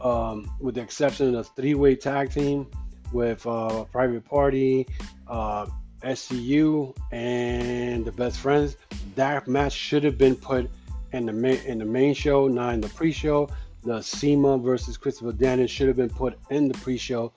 um, 0.00 0.50
with 0.60 0.74
the 0.74 0.82
exception 0.82 1.34
of 1.34 1.48
three-way 1.54 1.96
tag 1.96 2.32
team 2.32 2.66
with 3.12 3.46
uh, 3.46 3.84
Private 3.84 4.24
Party. 4.24 4.86
Uh, 5.28 5.66
SCU 6.02 6.94
and 7.10 8.04
the 8.04 8.12
best 8.12 8.38
friends. 8.38 8.76
That 9.14 9.46
match 9.48 9.72
should 9.72 10.04
have 10.04 10.18
been 10.18 10.36
put 10.36 10.70
in 11.12 11.26
the 11.26 11.32
main 11.32 11.58
in 11.64 11.78
the 11.78 11.84
main 11.84 12.14
show, 12.14 12.48
not 12.48 12.74
in 12.74 12.80
the 12.80 12.88
pre-show. 12.88 13.48
The 13.84 14.00
CIMA 14.00 14.58
versus 14.58 14.96
Christopher 14.96 15.32
Daniels 15.32 15.70
should 15.70 15.88
have 15.88 15.96
been 15.96 16.10
put 16.10 16.38
in 16.50 16.68
the 16.68 16.74
pre-show. 16.74 17.32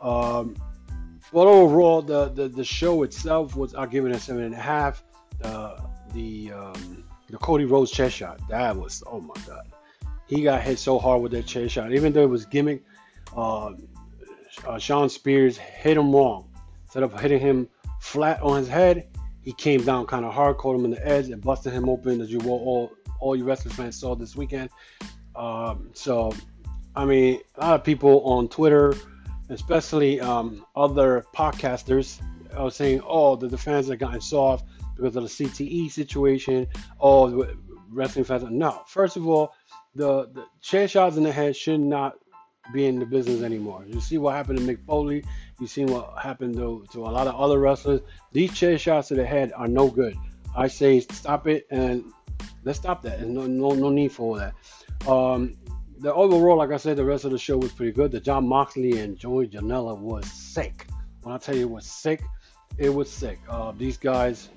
Um, 0.00 0.56
but 1.32 1.46
overall, 1.46 2.02
the, 2.02 2.28
the 2.30 2.48
the 2.48 2.64
show 2.64 3.02
itself 3.02 3.56
was 3.56 3.74
I'll 3.74 3.86
give 3.86 4.06
it 4.06 4.12
a 4.12 4.20
seven 4.20 4.44
and 4.44 4.54
a 4.54 4.58
half. 4.58 5.02
Uh, 5.42 5.80
the 6.12 6.52
um, 6.52 7.04
the 7.28 7.38
Cody 7.38 7.64
Rhodes 7.64 7.90
chair 7.90 8.10
shot 8.10 8.40
that 8.48 8.76
was 8.76 9.02
oh 9.06 9.20
my 9.20 9.34
god, 9.46 9.70
he 10.26 10.42
got 10.42 10.62
hit 10.62 10.78
so 10.78 10.98
hard 10.98 11.22
with 11.22 11.32
that 11.32 11.46
chair 11.46 11.68
shot. 11.68 11.92
Even 11.92 12.12
though 12.12 12.22
it 12.22 12.28
was 12.28 12.46
gimmick, 12.46 12.82
uh, 13.36 13.72
uh, 14.66 14.78
Shawn 14.78 15.08
Spears 15.08 15.56
hit 15.56 15.96
him 15.96 16.14
wrong. 16.14 16.48
Instead 16.84 17.04
of 17.04 17.18
hitting 17.20 17.38
him 17.38 17.68
flat 18.00 18.42
on 18.42 18.58
his 18.58 18.68
head. 18.68 19.08
He 19.42 19.52
came 19.52 19.84
down 19.84 20.06
kind 20.06 20.24
of 20.24 20.34
hard, 20.34 20.58
caught 20.58 20.76
him 20.76 20.84
in 20.84 20.90
the 20.90 21.06
edge, 21.06 21.28
and 21.30 21.40
busted 21.40 21.72
him 21.72 21.88
open, 21.88 22.20
as 22.20 22.30
you 22.30 22.40
all 22.40 22.92
all 23.20 23.36
you 23.36 23.44
wrestling 23.44 23.74
fans 23.74 23.98
saw 23.98 24.14
this 24.14 24.34
weekend. 24.34 24.70
Um, 25.36 25.90
so, 25.92 26.32
I 26.96 27.04
mean, 27.04 27.40
a 27.56 27.60
lot 27.60 27.74
of 27.74 27.84
people 27.84 28.22
on 28.24 28.48
Twitter, 28.48 28.94
especially 29.50 30.20
um, 30.20 30.64
other 30.74 31.24
podcasters, 31.34 32.20
are 32.56 32.70
saying, 32.70 33.02
"Oh, 33.06 33.36
the, 33.36 33.48
the 33.48 33.58
fans 33.58 33.88
have 33.88 33.98
gotten 33.98 34.20
soft 34.20 34.64
because 34.96 35.16
of 35.16 35.22
the 35.22 35.28
CTE 35.28 35.90
situation." 35.90 36.66
Oh, 37.00 37.46
wrestling 37.90 38.24
fans. 38.24 38.44
No, 38.50 38.82
first 38.86 39.16
of 39.16 39.26
all, 39.26 39.54
the, 39.94 40.28
the 40.32 40.44
chair 40.60 40.88
shots 40.88 41.16
in 41.16 41.22
the 41.22 41.32
head 41.32 41.56
should 41.56 41.80
not 41.80 42.14
be 42.72 42.86
in 42.86 42.98
the 42.98 43.06
business 43.06 43.42
anymore. 43.42 43.84
You 43.86 44.00
see 44.00 44.18
what 44.18 44.34
happened 44.34 44.58
to 44.58 44.64
Mick 44.64 44.84
Foley. 44.86 45.24
You 45.60 45.66
see 45.66 45.84
what 45.84 46.18
happened 46.22 46.56
to, 46.56 46.84
to 46.92 47.00
a 47.00 47.10
lot 47.10 47.26
of 47.26 47.34
other 47.34 47.58
wrestlers. 47.58 48.00
These 48.32 48.52
chair 48.54 48.78
shots 48.78 49.08
to 49.08 49.14
the 49.14 49.26
head 49.26 49.52
are 49.56 49.68
no 49.68 49.88
good. 49.88 50.16
I 50.56 50.68
say 50.68 51.00
stop 51.00 51.46
it 51.46 51.66
and 51.70 52.04
let's 52.64 52.78
stop 52.78 53.02
that. 53.02 53.20
There's 53.20 53.30
no 53.30 53.46
no 53.46 53.70
no 53.72 53.88
need 53.90 54.12
for 54.12 54.38
that. 54.38 54.54
Um, 55.08 55.56
the 55.98 56.12
overall, 56.12 56.56
like 56.56 56.72
I 56.72 56.76
said, 56.76 56.96
the 56.96 57.04
rest 57.04 57.24
of 57.24 57.30
the 57.30 57.38
show 57.38 57.58
was 57.58 57.72
pretty 57.72 57.92
good. 57.92 58.10
The 58.10 58.20
Jon 58.20 58.48
Moxley 58.48 58.98
and 58.98 59.18
Joey 59.18 59.48
Janela 59.48 59.98
was 59.98 60.30
sick. 60.30 60.86
When 61.22 61.34
I 61.34 61.38
tell 61.38 61.54
you 61.54 61.62
it 61.62 61.70
was 61.70 61.86
sick, 61.86 62.22
it 62.78 62.88
was 62.88 63.10
sick. 63.10 63.38
Uh, 63.48 63.72
these 63.76 63.98
guys 63.98 64.48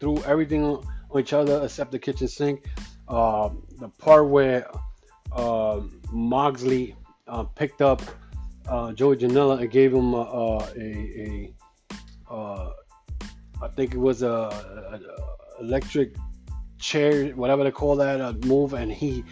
threw 0.00 0.22
everything 0.24 0.64
on 0.64 0.84
each 1.18 1.32
other 1.32 1.62
except 1.62 1.92
the 1.92 1.98
kitchen 1.98 2.28
sink. 2.28 2.64
Uh, 3.06 3.50
the 3.78 3.88
part 3.88 4.28
where 4.28 4.66
uh, 5.32 5.80
Moxley 6.10 6.96
uh, 7.28 7.44
picked 7.44 7.82
up 7.82 8.02
uh, 8.68 8.92
Joey 8.92 9.16
Janela 9.16 9.60
and 9.60 9.70
gave 9.70 9.92
him 9.92 10.14
a, 10.14 10.20
a, 10.20 10.58
a 10.76 11.54
uh, 12.32 12.72
I 13.60 13.68
think 13.68 13.94
it 13.94 13.98
was 13.98 14.22
a, 14.22 14.28
a, 14.28 15.00
electric 15.62 16.16
chair, 16.78 17.30
whatever 17.30 17.64
they 17.64 17.70
call 17.70 17.96
that, 17.96 18.44
move, 18.44 18.74
and 18.74 18.90
he 18.92 19.24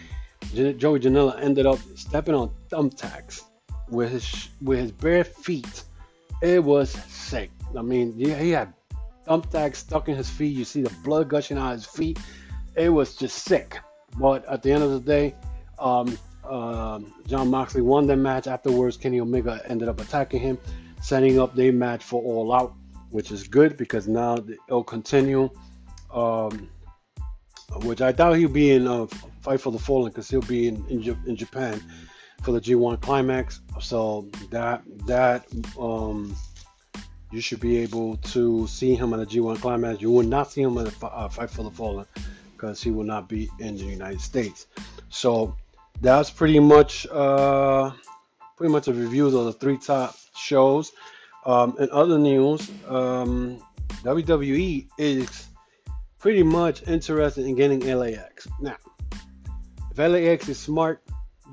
Joey 0.53 0.99
Janela 0.99 1.41
ended 1.41 1.65
up 1.65 1.79
stepping 1.95 2.33
on 2.33 2.51
thumbtacks 2.69 3.43
with 3.89 4.11
his 4.11 4.49
with 4.61 4.79
his 4.79 4.91
bare 4.91 5.23
feet. 5.23 5.83
It 6.41 6.63
was 6.63 6.91
sick. 6.91 7.51
I 7.77 7.81
mean, 7.81 8.13
yeah, 8.17 8.39
he 8.39 8.51
had 8.51 8.73
thumbtacks 9.27 9.75
stuck 9.75 10.09
in 10.09 10.15
his 10.15 10.29
feet. 10.29 10.55
You 10.55 10.65
see 10.65 10.81
the 10.81 10.93
blood 11.03 11.29
gushing 11.29 11.57
out 11.57 11.73
his 11.73 11.85
feet. 11.85 12.19
It 12.75 12.89
was 12.89 13.15
just 13.15 13.45
sick. 13.45 13.79
But 14.17 14.45
at 14.45 14.63
the 14.63 14.71
end 14.71 14.83
of 14.83 14.91
the 14.91 14.99
day, 14.99 15.35
Um, 15.79 16.17
uh, 16.43 16.99
Jon 17.27 17.49
Moxley 17.49 17.81
won 17.81 18.07
that 18.07 18.17
match. 18.17 18.47
Afterwards, 18.47 18.97
Kenny 18.97 19.19
Omega 19.19 19.61
ended 19.67 19.87
up 19.87 19.99
attacking 19.99 20.39
him, 20.39 20.57
setting 21.01 21.39
up 21.39 21.55
their 21.55 21.71
match 21.71 22.03
for 22.03 22.21
All 22.21 22.53
Out, 22.53 22.73
which 23.09 23.31
is 23.31 23.47
good 23.47 23.77
because 23.77 24.07
now 24.07 24.37
it'll 24.67 24.83
continue. 24.83 25.49
Um, 26.13 26.69
which 27.83 28.01
I 28.01 28.11
doubt 28.11 28.33
he'll 28.33 28.49
be 28.49 28.71
in 28.71 28.87
uh, 28.87 29.07
Fight 29.41 29.61
for 29.61 29.71
the 29.71 29.79
Fallen 29.79 30.11
because 30.11 30.29
he'll 30.29 30.41
be 30.41 30.67
in, 30.67 30.85
in, 30.89 31.17
in, 31.25 31.35
Japan 31.35 31.81
for 32.43 32.51
the 32.51 32.61
G1 32.61 33.01
Climax. 33.01 33.61
So 33.79 34.29
that 34.49 34.83
that 35.07 35.45
um, 35.79 36.35
you 37.31 37.41
should 37.41 37.59
be 37.59 37.77
able 37.77 38.17
to 38.17 38.67
see 38.67 38.93
him 38.93 39.13
at 39.13 39.19
the 39.19 39.25
G1 39.25 39.61
Climax. 39.61 40.01
You 40.01 40.11
will 40.11 40.23
not 40.23 40.51
see 40.51 40.61
him 40.61 40.77
at 40.77 40.87
the 40.87 41.07
uh, 41.07 41.29
Fight 41.29 41.49
for 41.49 41.63
the 41.63 41.71
Fallen 41.71 42.05
because 42.51 42.83
he 42.83 42.91
will 42.91 43.05
not 43.05 43.27
be 43.27 43.49
in 43.59 43.77
the 43.77 43.85
United 43.85 44.21
States. 44.21 44.67
So 45.09 45.55
that's 46.01 46.31
pretty 46.31 46.59
much 46.59 47.07
uh, 47.07 47.91
pretty 48.57 48.71
much 48.71 48.87
a 48.87 48.93
review 48.93 49.27
of 49.27 49.45
the 49.45 49.53
three 49.53 49.77
top 49.77 50.15
shows. 50.35 50.91
Um, 51.45 51.75
other 51.91 52.19
news, 52.19 52.69
um, 52.87 53.59
WWE 54.03 54.87
is 54.97 55.47
pretty 56.19 56.43
much 56.43 56.87
interested 56.87 57.45
in 57.45 57.55
getting 57.55 57.79
LAX. 57.79 58.47
Now, 58.59 58.77
if 59.91 59.97
LAX 59.97 60.49
is 60.49 60.59
smart, 60.59 61.03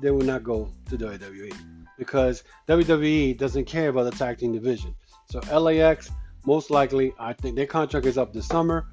they 0.01 0.11
will 0.11 0.25
not 0.25 0.43
go 0.43 0.69
to 0.89 0.97
WWE 0.97 1.53
because 1.97 2.43
WWE 2.67 3.37
doesn't 3.37 3.65
care 3.65 3.89
about 3.89 4.03
the 4.03 4.17
tag 4.17 4.37
team 4.37 4.53
division. 4.53 4.93
So 5.29 5.39
LAX, 5.59 6.11
most 6.45 6.71
likely, 6.71 7.13
I 7.19 7.33
think 7.33 7.55
their 7.55 7.65
contract 7.65 8.05
is 8.05 8.17
up 8.17 8.33
this 8.33 8.47
summer, 8.47 8.87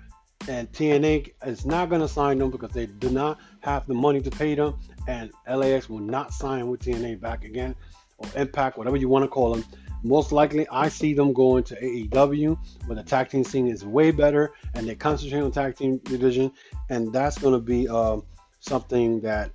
and 0.48 0.70
TNA 0.72 1.32
is 1.46 1.64
not 1.64 1.88
going 1.88 2.00
to 2.00 2.08
sign 2.08 2.38
them 2.38 2.50
because 2.50 2.72
they 2.72 2.86
do 2.86 3.10
not 3.10 3.38
have 3.60 3.86
the 3.86 3.94
money 3.94 4.20
to 4.20 4.30
pay 4.30 4.54
them, 4.54 4.78
and 5.06 5.30
LAX 5.48 5.88
will 5.88 6.00
not 6.00 6.32
sign 6.32 6.68
with 6.68 6.80
TNA 6.80 7.20
back 7.20 7.44
again, 7.44 7.74
or 8.18 8.28
Impact, 8.36 8.78
whatever 8.78 8.96
you 8.96 9.08
want 9.08 9.24
to 9.24 9.28
call 9.28 9.54
them. 9.54 9.64
Most 10.02 10.30
likely, 10.30 10.66
I 10.68 10.88
see 10.88 11.14
them 11.14 11.32
going 11.32 11.64
to 11.64 11.74
AEW, 11.80 12.58
where 12.86 12.96
the 12.96 13.02
tag 13.02 13.28
team 13.30 13.44
scene 13.44 13.66
is 13.66 13.84
way 13.84 14.10
better, 14.10 14.52
and 14.74 14.88
they 14.88 14.94
concentrate 14.94 15.40
on 15.40 15.50
tag 15.50 15.76
team 15.76 15.98
division, 15.98 16.52
and 16.90 17.12
that's 17.12 17.38
going 17.38 17.54
to 17.54 17.60
be 17.60 17.88
uh, 17.88 18.18
something 18.60 19.20
that 19.20 19.50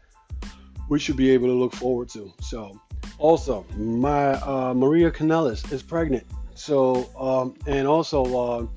we 0.90 1.00
should 1.00 1.16
be 1.16 1.30
able 1.32 1.48
to 1.48 1.54
look 1.54 1.74
forward 1.74 2.10
to. 2.10 2.34
So, 2.42 2.80
also, 3.18 3.66
my 3.78 4.34
uh, 4.42 4.74
Maria 4.74 5.12
Kanellis 5.12 5.72
is 5.72 5.84
pregnant. 5.84 6.26
So, 6.54 7.10
um, 7.18 7.56
and 7.66 7.88
also 7.88 8.24
uh, 8.36 8.68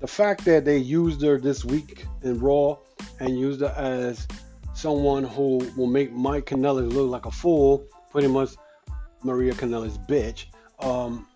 the 0.00 0.06
fact 0.06 0.44
that 0.44 0.64
they 0.64 0.78
used 0.78 1.22
her 1.22 1.38
this 1.40 1.64
week 1.64 2.06
in 2.22 2.38
Raw 2.38 2.78
and 3.20 3.38
used 3.38 3.60
her 3.60 3.74
as 3.76 4.26
someone 4.74 5.24
who 5.24 5.66
will 5.76 5.86
make 5.86 6.12
Mike 6.12 6.46
Kanellis 6.46 6.92
look 6.92 7.10
like 7.10 7.26
a 7.26 7.30
fool, 7.30 7.86
pretty 8.10 8.28
much 8.28 8.50
Maria 9.22 9.54
Kanellis' 9.54 9.98
bitch. 10.06 10.46
Um, 10.80 11.26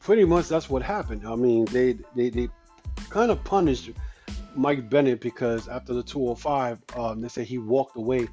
pretty 0.00 0.24
much 0.24 0.48
that's 0.48 0.68
what 0.68 0.82
happened. 0.82 1.26
I 1.26 1.34
mean, 1.36 1.64
they 1.66 1.98
they, 2.14 2.28
they 2.28 2.48
kind 3.08 3.30
of 3.30 3.42
punished 3.44 3.90
Mike 4.54 4.90
Bennett 4.90 5.20
because 5.20 5.68
after 5.68 5.94
the 5.94 6.02
205, 6.02 6.82
um, 6.96 7.20
they 7.20 7.28
said 7.28 7.46
he 7.46 7.58
walked 7.58 7.96
away 7.96 8.28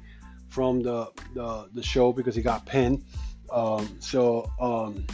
from 0.48 0.82
the 0.82 1.06
the, 1.34 1.68
the 1.72 1.82
show 1.82 2.12
because 2.12 2.34
he 2.34 2.42
got 2.42 2.66
pinned. 2.66 3.04
Um, 3.50 3.96
so 4.00 4.50
um, 4.60 5.06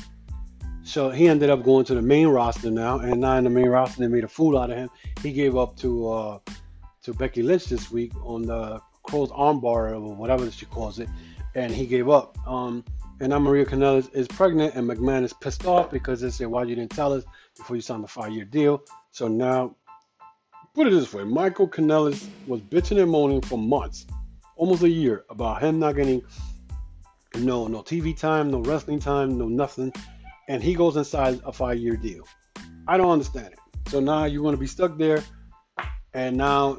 so 0.83 1.11
he 1.11 1.29
ended 1.29 1.51
up 1.51 1.63
going 1.63 1.85
to 1.87 1.95
the 1.95 2.03
main 2.03 2.29
roster 2.29 2.71
now, 2.71 2.99
and 2.99 3.21
now 3.21 3.37
in 3.37 3.45
the 3.45 3.51
main 3.51 3.69
roster 3.69 4.01
they 4.01 4.09
made 4.09 4.25
a 4.25 4.29
fool 4.29 4.59
out 4.59 4.71
of 4.71 4.77
him. 4.77 4.91
He 5.23 5.33
gave 5.33 5.57
up 5.57 5.77
to 5.79 6.11
uh, 6.11 6.39
to 7.03 7.15
Becky 7.15 7.43
Lynch 7.43 7.67
this 7.67 7.91
week 7.91 8.13
on 8.25 8.43
the 8.43 8.81
crow's 9.03 9.31
armbar 9.31 9.93
or 9.93 10.15
whatever 10.15 10.51
she 10.51 10.67
calls 10.67 10.99
it, 10.99 11.09
and 11.55 11.73
he 11.73 11.87
gave 11.87 12.09
up. 12.09 12.37
Um, 12.47 12.85
and 13.21 13.31
now 13.31 13.39
Maria 13.39 13.65
Kanellis 13.65 14.15
is 14.15 14.27
pregnant, 14.29 14.75
and 14.75 14.89
McMahon 14.89 15.23
is 15.23 15.33
pissed 15.33 15.67
off 15.67 15.91
because 15.91 16.21
they 16.21 16.31
say, 16.31 16.47
"Why 16.47 16.65
you 16.65 16.75
didn't 16.75 16.93
tell 16.93 17.13
us 17.13 17.25
before 17.57 17.77
you 17.77 17.83
signed 17.83 18.05
the 18.05 18.09
five-year 18.09 18.45
deal?" 18.45 18.83
So 19.11 19.29
now, 19.29 19.77
put 20.75 20.87
it 20.87 20.91
this 20.91 21.13
way: 21.13 21.25
Michael 21.25 21.69
Kanellis 21.69 22.27
was 22.47 22.61
bitching 22.61 23.01
and 23.01 23.11
moaning 23.11 23.43
for 23.43 23.59
months, 23.59 24.07
almost 24.57 24.83
a 24.83 24.89
year, 24.89 25.25
about 25.31 25.63
him 25.63 25.79
not 25.79 25.97
getting 25.97 26.23
no 27.37 27.67
no 27.67 27.83
TV 27.83 28.17
time, 28.17 28.51
no 28.51 28.61
wrestling 28.61 28.99
time, 28.99 29.39
no 29.39 29.49
nothing 29.49 29.93
and 30.49 30.63
he 30.63 30.75
goes 30.75 30.97
inside 30.97 31.41
a 31.45 31.53
five 31.53 31.79
year 31.79 31.97
deal. 31.97 32.27
I 32.87 32.97
don't 32.97 33.11
understand 33.11 33.49
it. 33.49 33.59
So 33.89 34.01
now 34.01 34.25
you're 34.25 34.43
going 34.43 34.55
to 34.55 34.61
be 34.61 34.67
stuck 34.67 34.99
there, 34.99 35.23
and 36.15 36.37
now 36.37 36.79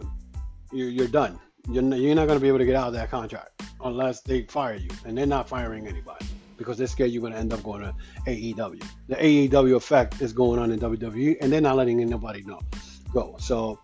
you're 0.72 1.08
done. 1.08 1.40
You're, 1.70 1.84
you're 1.96 2.16
not 2.16 2.28
going 2.28 2.38
to 2.38 2.42
be 2.42 2.48
able 2.48 2.60
to 2.60 2.66
get 2.66 2.76
out 2.76 2.88
of 2.88 2.94
that 2.94 3.10
contract 3.10 3.64
unless 3.84 4.22
they 4.22 4.44
fire 4.44 4.76
you, 4.76 4.90
and 5.06 5.18
they're 5.18 5.26
not 5.26 5.48
firing 5.48 5.88
anybody 5.88 6.26
because 6.58 6.78
they're 6.78 6.88
scared 6.88 7.12
you're 7.12 7.22
going 7.22 7.34
to 7.34 7.40
end 7.40 7.54
up 7.54 7.64
going 7.64 7.82
to 7.82 7.94
AEW. 8.28 8.84
The 9.08 9.16
AEW 9.16 9.76
effect 9.76 10.22
is 10.22 10.34
going 10.34 10.60
on 10.60 10.72
in 10.72 10.80
WWE, 10.80 11.38
and 11.42 11.52
they're 11.52 11.62
not 11.62 11.76
letting 11.76 12.02
anybody 12.02 12.44
know 12.44 12.60
go. 13.14 13.36
So, 13.40 13.80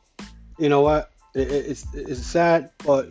you 0.57 0.69
know 0.69 0.81
what? 0.81 1.11
It, 1.35 1.51
it's 1.51 1.85
it's 1.93 2.25
sad, 2.25 2.71
but 2.85 3.09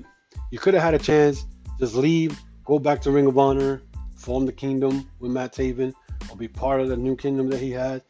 you 0.50 0.58
could 0.58 0.74
have 0.74 0.82
had 0.82 0.94
a 0.94 0.98
chance. 0.98 1.44
Just 1.78 1.94
leave, 1.94 2.38
go 2.64 2.78
back 2.78 3.00
to 3.02 3.10
Ring 3.10 3.26
of 3.26 3.38
Honor, 3.38 3.82
form 4.16 4.46
the 4.46 4.52
Kingdom 4.52 5.08
with 5.20 5.30
Matt 5.30 5.52
Taven 5.52 5.94
or 6.30 6.36
be 6.36 6.48
part 6.48 6.80
of 6.80 6.88
the 6.88 6.96
new 6.96 7.16
kingdom 7.16 7.48
that 7.50 7.60
he 7.60 7.70
had, 7.70 8.02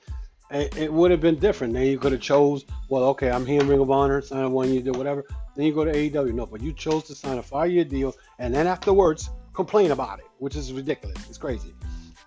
it, 0.50 0.76
it 0.76 0.92
would 0.92 1.10
have 1.10 1.20
been 1.20 1.38
different. 1.38 1.74
Then 1.74 1.86
you 1.86 1.98
could 1.98 2.12
have 2.12 2.20
chose, 2.20 2.64
well, 2.88 3.04
okay, 3.04 3.30
I'm 3.30 3.46
here 3.46 3.60
in 3.60 3.68
Ring 3.68 3.80
of 3.80 3.90
Honor, 3.90 4.20
sign 4.22 4.50
one 4.50 4.72
year 4.72 4.82
deal, 4.82 4.94
whatever. 4.94 5.24
Then 5.58 5.66
you 5.66 5.74
go 5.74 5.84
to 5.84 5.90
AEW. 5.90 6.32
No, 6.34 6.46
but 6.46 6.62
you 6.62 6.72
chose 6.72 7.02
to 7.08 7.16
sign 7.16 7.38
a 7.38 7.42
five 7.42 7.72
year 7.72 7.84
deal 7.84 8.14
and 8.38 8.54
then 8.54 8.68
afterwards 8.68 9.28
complain 9.54 9.90
about 9.90 10.20
it, 10.20 10.26
which 10.38 10.54
is 10.54 10.72
ridiculous. 10.72 11.18
It's 11.28 11.36
crazy. 11.36 11.74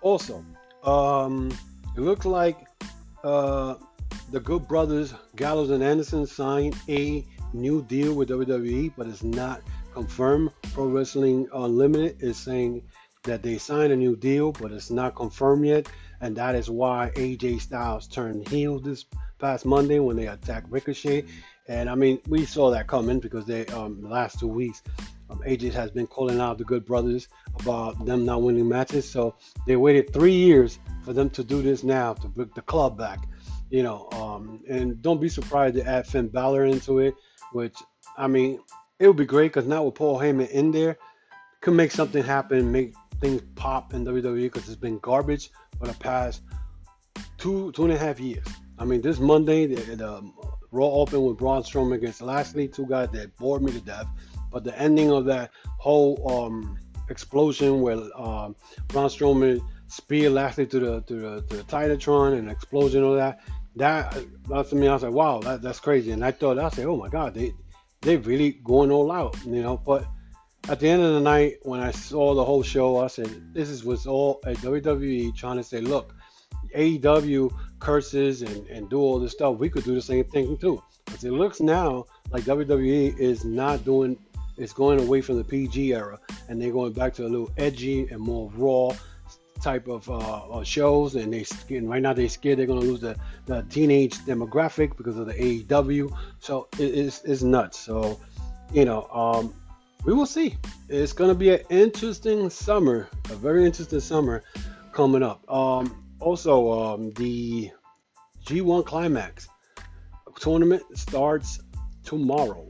Also, 0.02 0.44
um, 0.84 1.50
it 1.96 2.00
looks 2.00 2.26
like 2.26 2.58
uh, 3.24 3.76
the 4.32 4.40
Good 4.40 4.68
Brothers, 4.68 5.14
Gallows 5.34 5.70
and 5.70 5.82
Anderson, 5.82 6.26
signed 6.26 6.76
a 6.90 7.24
new 7.54 7.82
deal 7.84 8.12
with 8.12 8.28
WWE, 8.28 8.92
but 8.98 9.06
it's 9.06 9.22
not 9.22 9.62
confirmed. 9.94 10.50
Pro 10.74 10.88
Wrestling 10.88 11.48
Unlimited 11.54 12.22
is 12.22 12.36
saying 12.36 12.82
that 13.22 13.42
they 13.42 13.56
signed 13.56 13.94
a 13.94 13.96
new 13.96 14.14
deal, 14.14 14.52
but 14.52 14.72
it's 14.72 14.90
not 14.90 15.14
confirmed 15.14 15.64
yet. 15.64 15.88
And 16.20 16.36
that 16.36 16.54
is 16.54 16.68
why 16.68 17.10
AJ 17.14 17.62
Styles 17.62 18.08
turned 18.08 18.46
heel 18.48 18.78
this 18.78 19.06
past 19.38 19.64
Monday 19.64 20.00
when 20.00 20.16
they 20.16 20.26
attacked 20.26 20.70
Ricochet. 20.70 21.24
And 21.68 21.88
I 21.88 21.94
mean, 21.94 22.20
we 22.28 22.44
saw 22.44 22.70
that 22.70 22.86
coming 22.86 23.20
because 23.20 23.46
they 23.46 23.66
um, 23.66 24.02
the 24.02 24.08
last 24.08 24.38
two 24.38 24.48
weeks, 24.48 24.82
um, 25.30 25.40
AJ 25.46 25.72
has 25.72 25.90
been 25.90 26.06
calling 26.06 26.40
out 26.40 26.58
the 26.58 26.64
Good 26.64 26.84
Brothers 26.84 27.28
about 27.60 28.04
them 28.04 28.24
not 28.24 28.42
winning 28.42 28.68
matches. 28.68 29.08
So 29.08 29.34
they 29.66 29.76
waited 29.76 30.12
three 30.12 30.34
years 30.34 30.78
for 31.04 31.12
them 31.12 31.30
to 31.30 31.44
do 31.44 31.62
this 31.62 31.84
now 31.84 32.14
to 32.14 32.28
bring 32.28 32.50
the 32.54 32.62
club 32.62 32.98
back. 32.98 33.28
You 33.70 33.82
know, 33.82 34.08
um, 34.12 34.62
and 34.68 35.00
don't 35.00 35.20
be 35.20 35.28
surprised 35.28 35.76
to 35.76 35.86
add 35.86 36.06
Finn 36.06 36.28
Balor 36.28 36.66
into 36.66 36.98
it, 36.98 37.14
which 37.52 37.76
I 38.18 38.26
mean, 38.26 38.60
it 38.98 39.06
would 39.06 39.16
be 39.16 39.24
great 39.24 39.52
because 39.52 39.66
now 39.66 39.84
with 39.84 39.94
Paul 39.94 40.18
Heyman 40.18 40.50
in 40.50 40.72
there, 40.72 40.98
could 41.60 41.74
make 41.74 41.92
something 41.92 42.22
happen, 42.22 42.70
make 42.70 42.92
things 43.20 43.40
pop 43.54 43.94
in 43.94 44.04
WWE 44.04 44.42
because 44.42 44.66
it's 44.68 44.76
been 44.76 44.98
garbage 44.98 45.50
for 45.78 45.86
the 45.86 45.94
past 45.94 46.42
two 47.38 47.72
two 47.72 47.84
and 47.84 47.92
a 47.92 47.98
half 47.98 48.20
years. 48.20 48.46
I 48.78 48.84
mean, 48.84 49.00
this 49.00 49.18
Monday 49.18 49.66
the, 49.66 49.96
the 49.96 50.32
Raw 50.72 50.86
opened 50.86 51.24
with 51.26 51.36
Braun 51.36 51.62
Strowman 51.62 51.94
against 51.94 52.22
Lashley, 52.22 52.66
two 52.66 52.86
guys 52.86 53.10
that 53.12 53.36
bored 53.36 53.62
me 53.62 53.72
to 53.72 53.80
death. 53.80 54.06
But 54.50 54.64
the 54.64 54.78
ending 54.78 55.12
of 55.12 55.26
that 55.26 55.50
whole 55.78 56.30
um, 56.30 56.78
explosion 57.08 57.82
where 57.82 57.98
um, 58.18 58.56
Braun 58.88 59.08
Strowman 59.08 59.62
speared 59.86 60.32
Lashley 60.32 60.66
to 60.66 60.80
the 60.80 61.00
to 61.02 61.14
the, 61.14 61.42
to 61.42 61.56
the 61.56 61.62
Titantron 61.64 62.38
and 62.38 62.50
explosion 62.50 63.04
of 63.04 63.16
that, 63.16 63.40
that 63.76 64.16
that 64.48 64.68
to 64.70 64.74
me, 64.74 64.88
I 64.88 64.94
was 64.94 65.02
like, 65.02 65.12
wow, 65.12 65.40
that, 65.40 65.62
that's 65.62 65.80
crazy. 65.80 66.10
And 66.10 66.24
I 66.24 66.32
thought, 66.32 66.58
I 66.58 66.70
said, 66.70 66.86
oh 66.86 66.96
my 66.96 67.08
God, 67.08 67.34
they 67.34 67.52
they 68.00 68.16
really 68.16 68.52
going 68.64 68.90
all 68.90 69.12
out, 69.12 69.36
you 69.44 69.62
know. 69.62 69.76
But 69.76 70.06
at 70.68 70.80
the 70.80 70.88
end 70.88 71.02
of 71.02 71.14
the 71.14 71.20
night, 71.20 71.56
when 71.62 71.80
I 71.80 71.90
saw 71.90 72.34
the 72.34 72.44
whole 72.44 72.62
show, 72.62 72.98
I 72.98 73.08
said, 73.08 73.54
"This 73.54 73.68
is 73.68 73.84
what's 73.84 74.06
all 74.06 74.40
at 74.46 74.56
WWE 74.58 75.34
trying 75.36 75.56
to 75.56 75.62
say. 75.62 75.80
Look, 75.80 76.14
AEW 76.74 77.52
curses 77.82 78.42
and, 78.42 78.66
and 78.68 78.88
do 78.88 78.98
all 79.00 79.18
this 79.18 79.32
stuff. 79.32 79.58
We 79.58 79.68
could 79.68 79.84
do 79.84 79.94
the 79.94 80.02
same 80.02 80.24
thing 80.24 80.56
too. 80.56 80.82
Because 81.04 81.24
it 81.24 81.32
looks 81.32 81.60
now 81.60 82.06
like 82.30 82.44
WWE 82.44 83.18
is 83.18 83.44
not 83.44 83.84
doing. 83.84 84.16
It's 84.56 84.72
going 84.72 85.00
away 85.00 85.20
from 85.20 85.38
the 85.38 85.44
PG 85.44 85.92
era, 85.92 86.18
and 86.48 86.60
they're 86.60 86.72
going 86.72 86.92
back 86.92 87.14
to 87.14 87.26
a 87.26 87.28
little 87.28 87.50
edgy 87.56 88.06
and 88.08 88.20
more 88.20 88.50
raw 88.54 88.94
type 89.60 89.88
of 89.88 90.08
uh, 90.08 90.16
uh 90.16 90.62
shows. 90.62 91.16
And 91.16 91.32
they 91.32 91.44
and 91.76 91.90
right 91.90 92.00
now 92.00 92.12
they're 92.12 92.28
scared 92.28 92.58
they're 92.58 92.66
going 92.66 92.80
to 92.80 92.86
lose 92.86 93.00
the, 93.00 93.16
the 93.46 93.62
teenage 93.70 94.14
demographic 94.18 94.96
because 94.96 95.18
of 95.18 95.26
the 95.26 95.34
AEW. 95.34 96.16
So 96.38 96.68
it, 96.78 96.84
it's, 96.84 97.24
it's 97.24 97.42
nuts. 97.42 97.78
So 97.78 98.20
you 98.72 98.84
know, 98.84 99.08
um, 99.12 99.52
we 100.04 100.14
will 100.14 100.26
see. 100.26 100.56
It's 100.88 101.12
going 101.12 101.30
to 101.30 101.34
be 101.34 101.50
an 101.50 101.60
interesting 101.68 102.48
summer, 102.48 103.08
a 103.30 103.34
very 103.34 103.64
interesting 103.64 104.00
summer 104.00 104.44
coming 104.92 105.22
up. 105.22 105.50
Um, 105.50 106.01
also, 106.22 106.70
um, 106.72 107.10
the 107.12 107.70
G1 108.46 108.86
Climax 108.86 109.48
tournament 110.38 110.82
starts 110.94 111.60
tomorrow. 112.04 112.68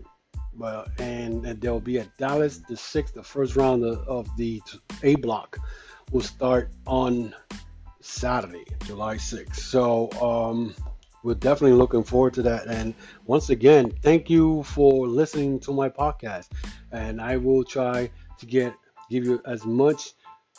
Well, 0.56 0.86
and, 0.98 1.46
and 1.46 1.60
they'll 1.60 1.80
be 1.80 1.98
at 1.98 2.16
Dallas 2.18 2.58
the 2.68 2.76
sixth. 2.76 3.14
The 3.14 3.22
first 3.22 3.56
round 3.56 3.84
of, 3.84 3.98
of 4.08 4.36
the 4.36 4.60
A 5.02 5.14
block 5.16 5.58
will 6.10 6.20
start 6.20 6.70
on 6.86 7.34
Saturday, 8.00 8.64
July 8.84 9.16
6th. 9.16 9.56
So 9.56 10.10
um, 10.20 10.74
we're 11.22 11.34
definitely 11.34 11.76
looking 11.76 12.02
forward 12.02 12.34
to 12.34 12.42
that. 12.42 12.66
And 12.66 12.94
once 13.26 13.50
again, 13.50 13.92
thank 14.02 14.28
you 14.28 14.62
for 14.64 15.06
listening 15.06 15.60
to 15.60 15.72
my 15.72 15.88
podcast. 15.88 16.48
And 16.90 17.20
I 17.20 17.36
will 17.36 17.64
try 17.64 18.10
to 18.38 18.46
get 18.46 18.74
give 19.08 19.24
you 19.26 19.42
as 19.46 19.64
much 19.66 20.14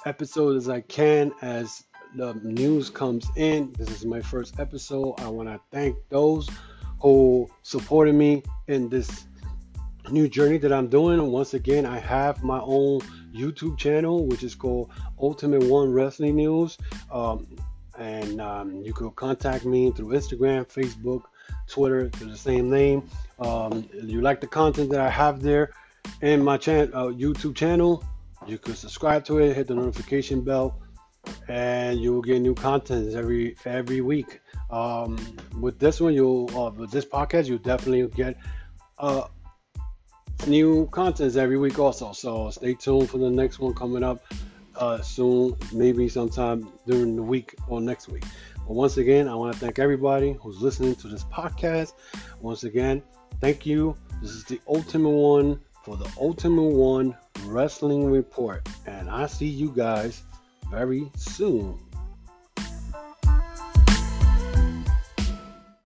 episode 0.05 0.55
as 0.57 0.69
I 0.69 0.81
can 0.81 1.31
as 1.41 1.83
the 2.15 2.33
news 2.43 2.89
comes 2.89 3.27
in. 3.35 3.73
This 3.77 3.89
is 3.89 4.05
my 4.05 4.21
first 4.21 4.59
episode. 4.59 5.15
I 5.19 5.27
want 5.27 5.49
to 5.49 5.59
thank 5.71 5.97
those 6.09 6.49
who 7.01 7.49
supported 7.63 8.13
me 8.13 8.43
in 8.67 8.89
this 8.89 9.25
new 10.09 10.27
journey 10.27 10.57
that 10.59 10.71
I'm 10.71 10.87
doing. 10.87 11.31
Once 11.31 11.53
again, 11.53 11.85
I 11.85 11.99
have 11.99 12.43
my 12.43 12.59
own 12.61 13.01
YouTube 13.33 13.77
channel, 13.77 14.25
which 14.27 14.43
is 14.43 14.53
called 14.53 14.91
Ultimate 15.19 15.63
One 15.63 15.91
Wrestling 15.91 16.35
News. 16.35 16.77
Um, 17.11 17.47
and 17.97 18.39
um, 18.41 18.81
you 18.83 18.93
can 18.93 19.11
contact 19.11 19.65
me 19.65 19.91
through 19.91 20.09
Instagram, 20.09 20.65
Facebook, 20.67 21.23
Twitter, 21.67 22.09
to 22.09 22.25
the 22.25 22.37
same 22.37 22.69
name. 22.69 23.07
Um, 23.39 23.87
if 23.93 24.09
you 24.09 24.21
like 24.21 24.39
the 24.41 24.47
content 24.47 24.89
that 24.91 24.99
I 24.99 25.09
have 25.09 25.41
there 25.41 25.71
in 26.21 26.43
my 26.43 26.57
channel, 26.57 26.89
uh, 26.93 27.11
YouTube 27.11 27.55
channel, 27.55 28.03
you 28.45 28.57
can 28.57 28.75
subscribe 28.75 29.23
to 29.25 29.39
it, 29.39 29.55
hit 29.55 29.67
the 29.67 29.75
notification 29.75 30.41
bell, 30.41 30.79
and 31.47 31.99
you 31.99 32.13
will 32.13 32.21
get 32.21 32.39
new 32.41 32.55
content 32.55 33.13
every 33.15 33.55
every 33.65 34.01
week. 34.01 34.41
Um, 34.69 35.17
with 35.59 35.79
this 35.79 36.01
one, 36.01 36.13
you'll 36.13 36.49
uh, 36.57 36.71
with 36.71 36.91
this 36.91 37.05
podcast, 37.05 37.47
you'll 37.47 37.59
definitely 37.59 38.07
get 38.15 38.37
uh, 38.97 39.27
new 40.47 40.87
contents 40.87 41.35
every 41.35 41.57
week 41.57 41.79
also. 41.79 42.11
So 42.13 42.49
stay 42.49 42.73
tuned 42.73 43.09
for 43.09 43.17
the 43.17 43.29
next 43.29 43.59
one 43.59 43.73
coming 43.73 44.03
up 44.03 44.23
uh, 44.75 45.01
soon, 45.01 45.55
maybe 45.71 46.09
sometime 46.09 46.69
during 46.87 47.15
the 47.15 47.23
week 47.23 47.55
or 47.67 47.81
next 47.81 48.07
week. 48.09 48.23
But 48.67 48.73
once 48.73 48.97
again, 48.97 49.27
I 49.27 49.35
want 49.35 49.53
to 49.53 49.59
thank 49.59 49.79
everybody 49.79 50.37
who's 50.41 50.61
listening 50.61 50.95
to 50.95 51.07
this 51.07 51.23
podcast. 51.25 51.93
Once 52.41 52.63
again, 52.63 53.03
thank 53.41 53.65
you. 53.65 53.95
This 54.21 54.31
is 54.31 54.43
the 54.45 54.59
Ultimate 54.67 55.09
One 55.09 55.59
for 55.83 55.97
the 55.97 56.09
Ultimate 56.19 56.61
One 56.61 57.15
Wrestling 57.45 58.09
Report. 58.09 58.67
And 58.87 59.09
I 59.09 59.25
see 59.27 59.47
you 59.47 59.69
guys 59.69 60.23
very 60.73 61.07
soon. 61.15 61.77